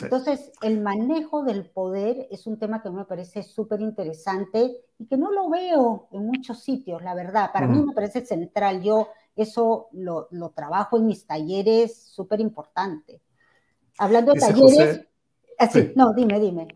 [0.00, 5.18] Entonces, el manejo del poder es un tema que me parece súper interesante y que
[5.18, 7.50] no lo veo en muchos sitios, la verdad.
[7.52, 8.82] Para mí me parece central.
[8.82, 13.22] Yo eso lo, trabajo en mis talleres, súper importante.
[13.98, 15.06] Hablando de talleres...
[15.58, 16.68] así, ah, no, dime, dime.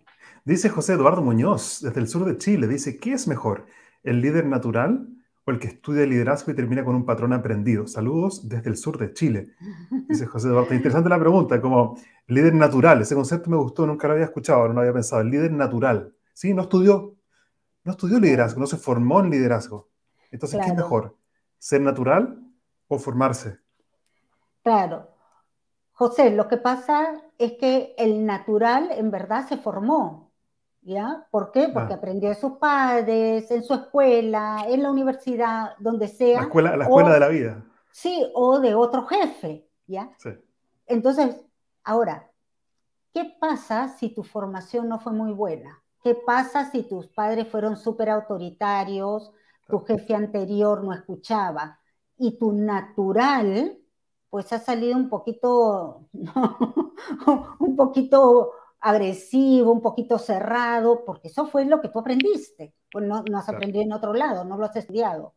[0.44, 3.66] Dice José Eduardo Muñoz, desde el sur de Chile, dice, ¿qué es mejor,
[4.02, 5.08] el líder natural
[5.46, 7.86] o el que estudia liderazgo y termina con un patrón aprendido?
[7.86, 9.54] Saludos desde el sur de Chile.
[10.08, 10.74] Dice José Eduardo.
[10.74, 11.96] Interesante la pregunta, como
[12.26, 15.22] líder natural, ese concepto me gustó, nunca lo había escuchado, no había pensado.
[15.22, 16.52] El líder natural, ¿sí?
[16.52, 17.16] No estudió,
[17.84, 19.88] no estudió liderazgo, no se formó en liderazgo.
[20.30, 21.16] Entonces, ¿qué es mejor?
[21.58, 22.43] ¿Ser natural
[22.98, 23.58] formarse.
[24.62, 25.08] Claro.
[25.92, 30.32] José, lo que pasa es que el natural en verdad se formó,
[30.82, 31.26] ¿ya?
[31.30, 31.68] ¿Por qué?
[31.68, 31.96] Porque ah.
[31.96, 36.38] aprendió de sus padres, en su escuela, en la universidad, donde sea.
[36.38, 37.64] La escuela, la escuela de la vida.
[37.92, 40.10] Sí, o de otro jefe, ¿ya?
[40.18, 40.30] Sí.
[40.86, 41.40] Entonces,
[41.84, 42.28] ahora,
[43.12, 45.80] ¿qué pasa si tu formación no fue muy buena?
[46.02, 49.32] ¿Qué pasa si tus padres fueron súper autoritarios,
[49.68, 51.78] tu jefe anterior no escuchaba?
[52.18, 53.78] Y tu natural,
[54.30, 56.08] pues ha salido un poquito,
[57.58, 63.22] un poquito agresivo, un poquito cerrado, porque eso fue lo que tú aprendiste, pues no,
[63.30, 65.34] no has aprendido en otro lado, no lo has estudiado.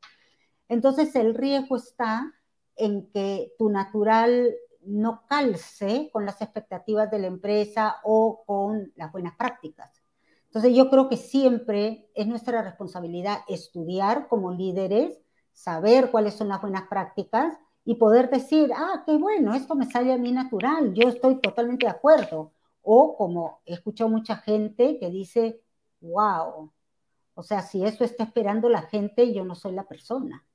[0.67, 2.33] Entonces el riesgo está
[2.75, 9.11] en que tu natural no calce con las expectativas de la empresa o con las
[9.11, 10.01] buenas prácticas.
[10.45, 15.19] Entonces yo creo que siempre es nuestra responsabilidad estudiar como líderes
[15.57, 20.13] saber cuáles son las buenas prácticas y poder decir, ah, qué bueno, esto me sale
[20.13, 22.51] a mí natural, yo estoy totalmente de acuerdo.
[22.83, 25.59] O como he escuchado mucha gente que dice,
[25.99, 26.71] wow,
[27.33, 30.45] o sea, si eso está esperando la gente, yo no soy la persona.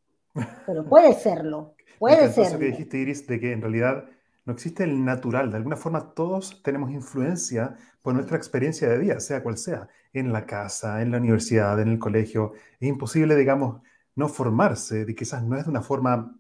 [0.67, 2.47] Pero puede serlo, puede ser.
[2.47, 4.05] Eso que dijiste, Iris, de que en realidad
[4.45, 5.51] no existe el natural.
[5.51, 10.33] De alguna forma todos tenemos influencia por nuestra experiencia de vida, sea cual sea, en
[10.33, 12.53] la casa, en la universidad, en el colegio.
[12.79, 13.83] Es imposible, digamos,
[14.15, 16.37] no formarse, de quizás no es de una forma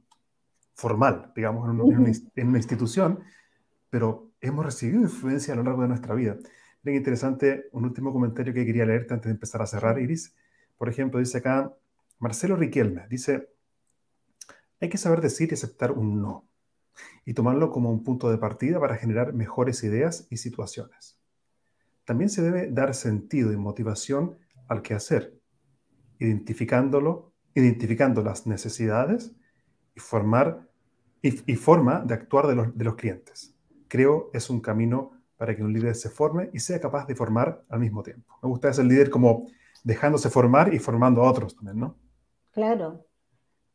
[0.74, 3.20] formal, digamos, en, una, institución,
[3.90, 6.36] pero hemos recibido influencia a lo largo de nuestra vida.
[6.82, 10.34] Bien interesante, un último comentario que quería leerte antes de empezar a cerrar, Iris.
[10.76, 11.72] Por ejemplo, dice acá
[12.18, 13.48] Marcelo Riquelme, dice,
[14.80, 16.48] hay que saber decir y aceptar un no
[17.24, 21.18] y tomarlo como un punto de partida para generar mejores ideas y situaciones.
[22.04, 25.38] También se debe dar sentido y motivación al quehacer,
[26.18, 29.32] identificándolo identificando las necesidades
[29.94, 30.68] y, formar,
[31.20, 33.54] y, forma de actuar de los, de los clientes.
[33.88, 37.64] Creo es un camino para que un líder se forme y sea capaz de formar
[37.68, 38.38] al mismo tiempo.
[38.42, 39.46] Me gusta ser líder como
[39.84, 41.96] dejándose formar y formando a otros también, ¿no?
[42.52, 43.06] Claro,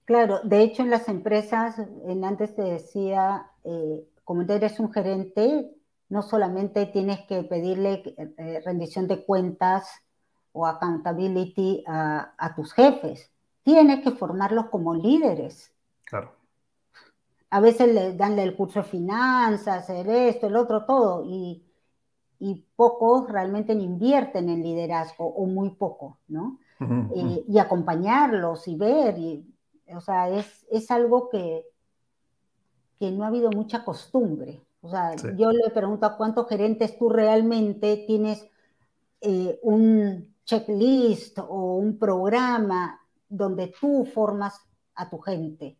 [0.05, 0.39] claro.
[0.43, 1.75] De hecho, en las empresas,
[2.05, 5.69] en antes te decía, eh, como eres un gerente,
[6.09, 9.89] no solamente tienes que pedirle eh, rendición de cuentas
[10.53, 13.32] o accountability a, tus jefes,
[13.68, 15.74] tienes que formarlos como líderes.
[16.05, 16.32] Claro.
[17.49, 21.65] A veces le danle el curso de finanzas, hacer esto, el otro, todo, y,
[22.78, 26.59] pocos realmente invierten en liderazgo, o muy poco, ¿no?
[26.80, 29.53] Eh, y acompañarlos y ver, y,
[29.93, 31.65] o sea, es, es algo que,
[32.97, 34.61] que no ha habido mucha costumbre.
[34.80, 38.47] O sea, yo le pregunto a cuántos gerentes tú realmente tienes
[39.20, 44.59] eh, un checklist o un programa donde tú formas
[44.95, 45.78] a tu gente.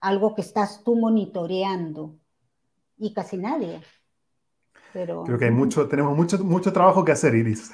[0.00, 2.18] Algo que estás tú monitoreando.
[2.96, 3.80] Y casi nadie.
[4.92, 5.24] Pero...
[5.24, 7.72] Creo que hay mucho, tenemos mucho, mucho trabajo que hacer, Iris.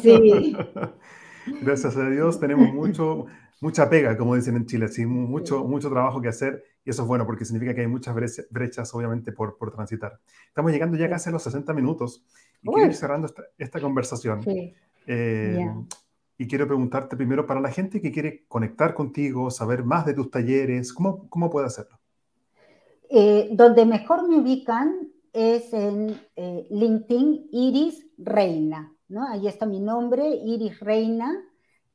[0.00, 0.56] Sí.
[1.62, 3.26] Gracias a Dios tenemos mucho,
[3.60, 7.08] mucha pega, como dicen en Chile, sí, mucho, mucho trabajo que hacer y eso es
[7.08, 8.14] bueno porque significa que hay muchas
[8.50, 10.20] brechas, obviamente, por, por transitar.
[10.48, 12.24] Estamos llegando ya casi a los 60 minutos
[12.62, 13.28] y quiero ir cerrando
[13.58, 14.44] esta, conversación.
[15.06, 15.68] Eh,
[16.42, 20.28] y quiero preguntarte primero para la gente que quiere conectar contigo, saber más de tus
[20.28, 22.00] talleres, ¿cómo, cómo puede hacerlo?
[23.08, 29.28] Eh, donde mejor me ubican es en eh, LinkedIn Iris Reina, ¿no?
[29.28, 31.32] Ahí está mi nombre, Iris Reina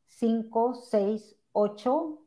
[0.08, 2.21] 568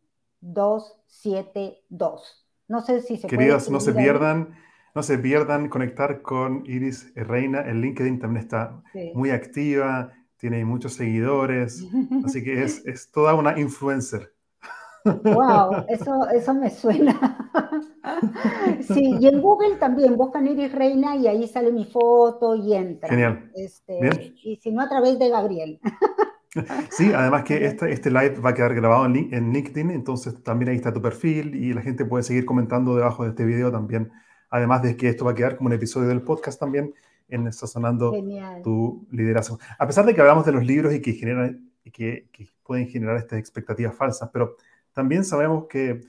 [0.54, 2.48] 272.
[2.68, 4.56] No sé si se Queridos, no se pierdan,
[4.94, 7.62] no se pierdan conectar con Iris Reina.
[7.62, 8.82] El LinkedIn también está
[9.14, 11.84] muy activa tiene muchos seguidores,
[12.26, 14.32] así que es, es toda una influencer.
[15.04, 17.42] Wow, eso, eso me suena.
[18.82, 23.10] Sí, y en Google también buscan Iris Reina y ahí sale mi foto y entra.
[23.10, 23.50] Genial.
[23.56, 25.80] Este, y si no, a través de Gabriel.
[26.90, 30.70] Sí, además que este, este live va a quedar grabado en, en LinkedIn, entonces también
[30.70, 34.12] ahí está tu perfil y la gente puede seguir comentando debajo de este video también.
[34.50, 36.94] Además de que esto va a quedar como un episodio del podcast también
[37.28, 38.14] en Sazonando
[38.64, 39.60] tu liderazgo.
[39.78, 42.30] A pesar de que hablamos de los libros y que, generan, y que,
[42.64, 44.56] pueden generar estas expectativas falsas, pero
[44.94, 46.02] también sabemos que,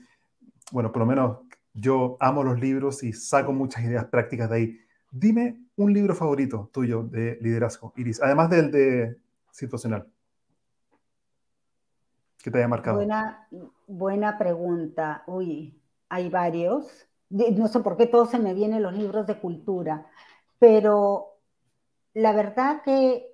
[0.71, 1.37] bueno, por lo menos
[1.73, 4.79] yo amo los libros y saco muchas ideas prácticas de ahí.
[5.11, 9.17] Dime un libro favorito tuyo de liderazgo, Iris, además del de
[9.51, 10.07] situacional.
[12.43, 12.97] Que te haya marcado?
[12.97, 13.47] Buena,
[13.87, 15.23] buena pregunta.
[15.27, 17.07] Uy, hay varios.
[17.29, 20.05] No sé por qué todos se me vienen los libros de cultura
[20.59, 21.39] pero
[22.13, 23.27] la verdad que,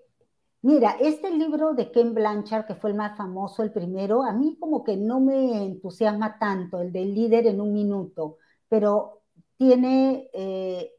[0.61, 4.57] mira, este libro de Ken Blanchard, que fue el más famoso, el primero, a mí
[4.59, 8.37] como que no me entusiasma tanto, el del líder en un minuto,
[8.67, 9.21] pero
[9.57, 10.91] tiene, eh,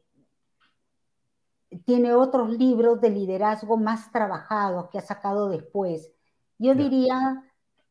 [1.85, 6.11] tiene otros libros de liderazgo más trabajados que ha sacado después.
[6.57, 7.43] Yo diría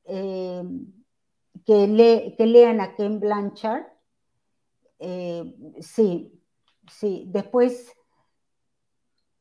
[0.04, 0.62] eh,
[1.64, 3.84] que, que, lean a Ken Blanchard.
[4.98, 6.40] Eh, sí,
[6.88, 7.24] sí.
[7.28, 7.94] Después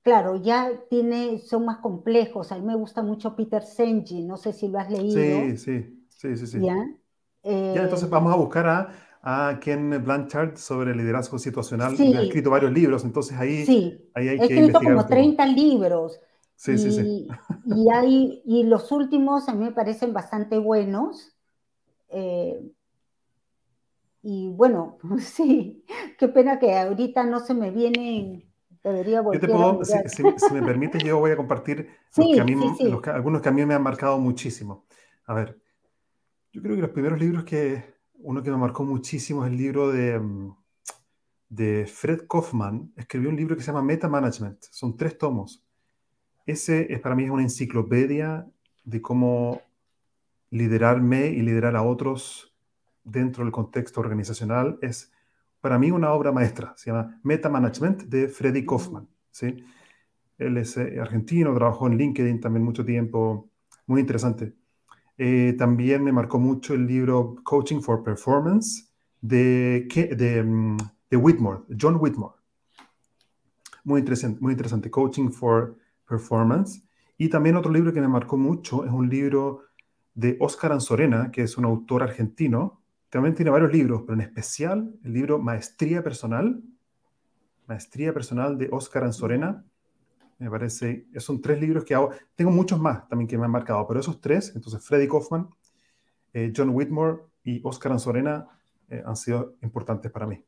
[0.04, 2.52] claro, ya tiene, son más complejos.
[2.52, 5.20] A mí me gusta mucho Peter Senge, no sé si lo has leído.
[5.20, 6.48] Sí, sí, sí, sí.
[6.48, 6.60] sí.
[6.62, 6.76] ¿Ya?
[7.46, 8.90] entonces eh, vamos a buscar a,
[9.22, 11.98] a, Ken Blanchard sobre liderazgo situacional.
[11.98, 12.14] Sí.
[12.16, 14.10] Ha escrito varios libros, entonces ahí, sí.
[14.14, 16.20] ahí hay que escrito como 30 libros.
[16.56, 17.28] Sí, sí, sí.
[17.66, 21.36] Y, hay, y los últimos a mí me parecen bastante buenos.
[22.10, 22.72] Eh,
[24.22, 25.84] y bueno, sí,
[26.18, 30.24] qué pena que ahorita no se me vienen Debería yo te puedo, si,
[30.54, 31.88] me permite, yo voy a compartir
[32.18, 34.86] algunos que a mí me han marcado muchísimo.
[35.26, 35.58] A ver,
[36.52, 39.90] yo creo que los primeros libros que, uno que me marcó muchísimo es el libro
[39.90, 40.56] de, mm,
[41.48, 42.92] de Fred Kaufman.
[42.98, 44.62] Escribió un libro que se llama Meta Management.
[44.70, 45.64] Son tres tomos.
[46.46, 48.48] Ese es para mí es una enciclopedia
[48.84, 49.62] de cómo
[50.50, 52.54] liderarme y liderar a otros
[53.04, 55.12] dentro del contexto organizacional es
[55.62, 56.74] para mí una obra maestra.
[56.76, 59.08] Se llama Meta Management de Freddy Kaufman.
[59.32, 59.64] ¿sí?
[60.38, 63.50] Él es eh, argentino, trabajó en LinkedIn también mucho tiempo.
[63.88, 64.54] Muy interesante.
[65.18, 68.92] Eh, también me marcó mucho el libro Coaching for Performance
[69.22, 69.88] de,
[70.18, 70.78] de, mm,
[71.10, 72.36] de Whitmore, John Whitmore.
[73.86, 75.78] Muy interesante, muy interesante, Coaching for
[76.08, 76.84] Performance.
[77.18, 79.62] Y también otro libro que me marcó mucho es un libro
[80.14, 82.82] de Oscar Anzorena, que es un autor argentino.
[83.10, 86.62] También tiene varios libros, pero en especial el libro Maestría Personal.
[87.68, 89.66] Maestría Personal de Oscar Anzorena.
[90.40, 92.10] Me parece, son tres libros que hago.
[92.36, 95.48] Tengo muchos más también que me han marcado, pero esos tres, entonces Freddy Kaufman,
[96.34, 98.48] eh, John Whitmore y Oscar Anzorena,
[98.90, 100.44] eh, han sido importantes para mí.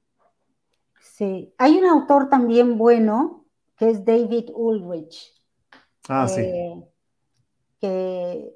[1.00, 3.46] Sí, hay un autor también bueno
[3.78, 5.34] que es David Ulrich.
[6.08, 6.42] Ah, sí.
[6.42, 6.84] Eh,
[7.80, 8.54] que,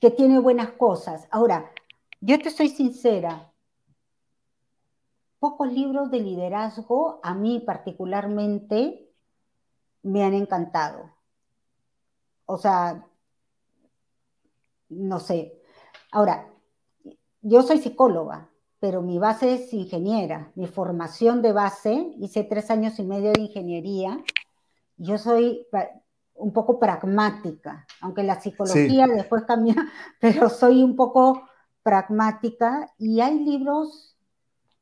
[0.00, 1.26] que tiene buenas cosas.
[1.30, 1.70] Ahora,
[2.20, 3.52] yo te soy sincera,
[5.38, 9.10] pocos libros de liderazgo, a mí particularmente,
[10.02, 11.10] me han encantado.
[12.46, 13.06] O sea,
[14.88, 15.62] no sé.
[16.10, 16.48] Ahora,
[17.42, 20.52] yo soy psicóloga, pero mi base es ingeniera.
[20.54, 24.22] Mi formación de base, hice tres años y medio de ingeniería.
[24.96, 25.66] Yo soy
[26.40, 29.74] un poco pragmática, aunque la psicología después cambia,
[30.20, 31.42] pero soy un poco
[31.82, 34.16] pragmática y hay libros,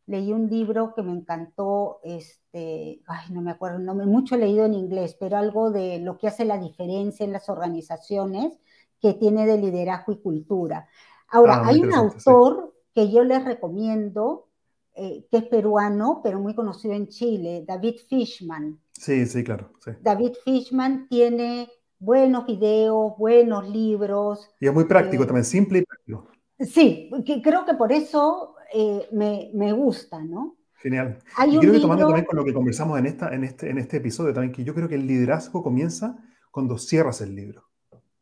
[0.06, 4.38] leí un libro que me encantó, este, ay, no me acuerdo el nombre, mucho he
[4.38, 8.58] leído en inglés, pero algo de lo que hace la diferencia en las organizaciones
[9.00, 10.88] que tiene de liderazgo y cultura.
[11.28, 14.48] Ahora, ah, hay un autor que yo les recomiendo,
[14.94, 18.80] eh, que es peruano, pero muy conocido en Chile, David Fishman.
[18.98, 19.70] Sí, sí, claro.
[20.02, 21.70] David Fishman tiene
[22.00, 24.50] buenos videos, buenos libros.
[24.60, 26.28] Y es muy práctico eh, también, simple y práctico.
[26.58, 30.56] Sí, que creo que por eso eh, me, me, gusta, ¿no?
[30.74, 31.18] Genial.
[31.36, 33.78] Hay y creo que tomando también con lo que conversamos en, esta, en, este, en
[33.78, 36.18] este episodio también, que yo creo que el liderazgo comienza
[36.50, 37.68] cuando cierras el libro.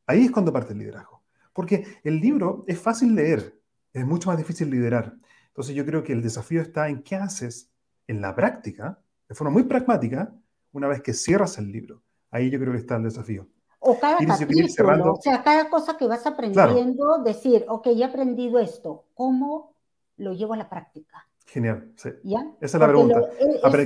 [0.07, 1.23] Ahí es cuando parte el liderazgo.
[1.55, 3.59] Porque el libro es fácil leer,
[3.95, 5.15] es mucho más difícil liderar.
[5.49, 7.73] Entonces yo creo que el desafío está en qué haces
[8.07, 10.35] en la práctica, de forma muy pragmática,
[10.77, 12.03] una vez que cierras el libro.
[12.31, 13.47] Ahí yo creo que está el desafío.
[13.79, 19.05] O cada capítulo, o sea, cada cosa que vas aprendiendo, decir, ok, he aprendido esto,
[19.15, 19.75] ¿cómo
[20.17, 21.29] lo llevo a la práctica?
[21.47, 22.11] Genial, sí.
[22.25, 22.41] ¿Ya?
[22.61, 23.23] Esa es la pregunta.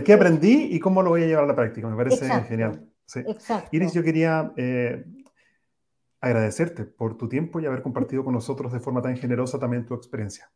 [0.04, 1.88] ¿Qué aprendí y cómo lo voy a llevar a la práctica?
[1.88, 2.88] Me parece genial.
[3.04, 3.20] Sí.
[3.26, 3.68] Exacto.
[3.72, 5.04] Iris, yo quería eh,
[6.20, 9.94] agradecerte por tu tiempo y haber compartido con nosotros de forma tan generosa también tu
[9.94, 10.50] experiencia.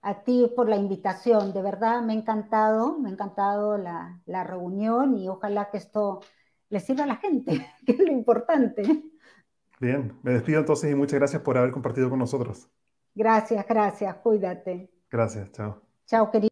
[0.00, 4.44] A ti por la invitación, de verdad me ha encantado, me ha encantado la, la
[4.44, 6.20] reunión y ojalá que esto
[6.70, 8.82] le sirva a la gente, que es lo importante.
[9.80, 12.68] Bien, me despido entonces y muchas gracias por haber compartido con nosotros.
[13.14, 14.90] Gracias, gracias, cuídate.
[15.10, 15.82] Gracias, chao.
[16.06, 16.48] Chao, querido.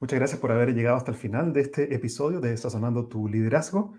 [0.00, 3.94] Muchas gracias por haber llegado hasta el final de este episodio de Sazonando tu liderazgo.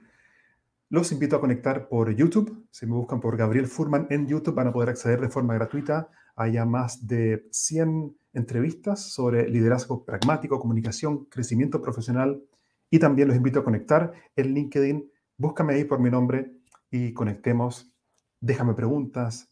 [0.90, 2.66] Los invito a conectar por YouTube.
[2.72, 6.10] Si me buscan por Gabriel Furman en YouTube van a poder acceder de forma gratuita
[6.48, 12.42] ya más de 100 entrevistas sobre liderazgo pragmático, comunicación, crecimiento profesional
[12.90, 15.12] y también los invito a conectar en LinkedIn.
[15.38, 16.52] Búscame ahí por mi nombre
[16.92, 17.92] y conectemos.
[18.40, 19.50] Déjame preguntas.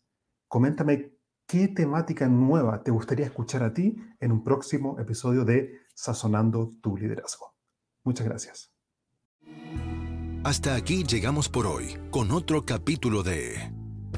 [0.48, 1.14] Coméntame
[1.46, 6.96] qué temática nueva te gustaría escuchar a ti en un próximo episodio de Sazonando tu
[6.96, 7.56] liderazgo.
[8.04, 8.72] Muchas gracias.
[10.44, 13.87] Hasta aquí llegamos por hoy con otro capítulo de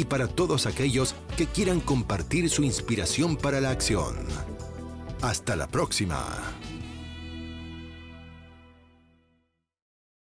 [0.00, 4.16] y para todos aquellos que quieran compartir su inspiración para la acción.
[5.20, 6.24] Hasta la próxima.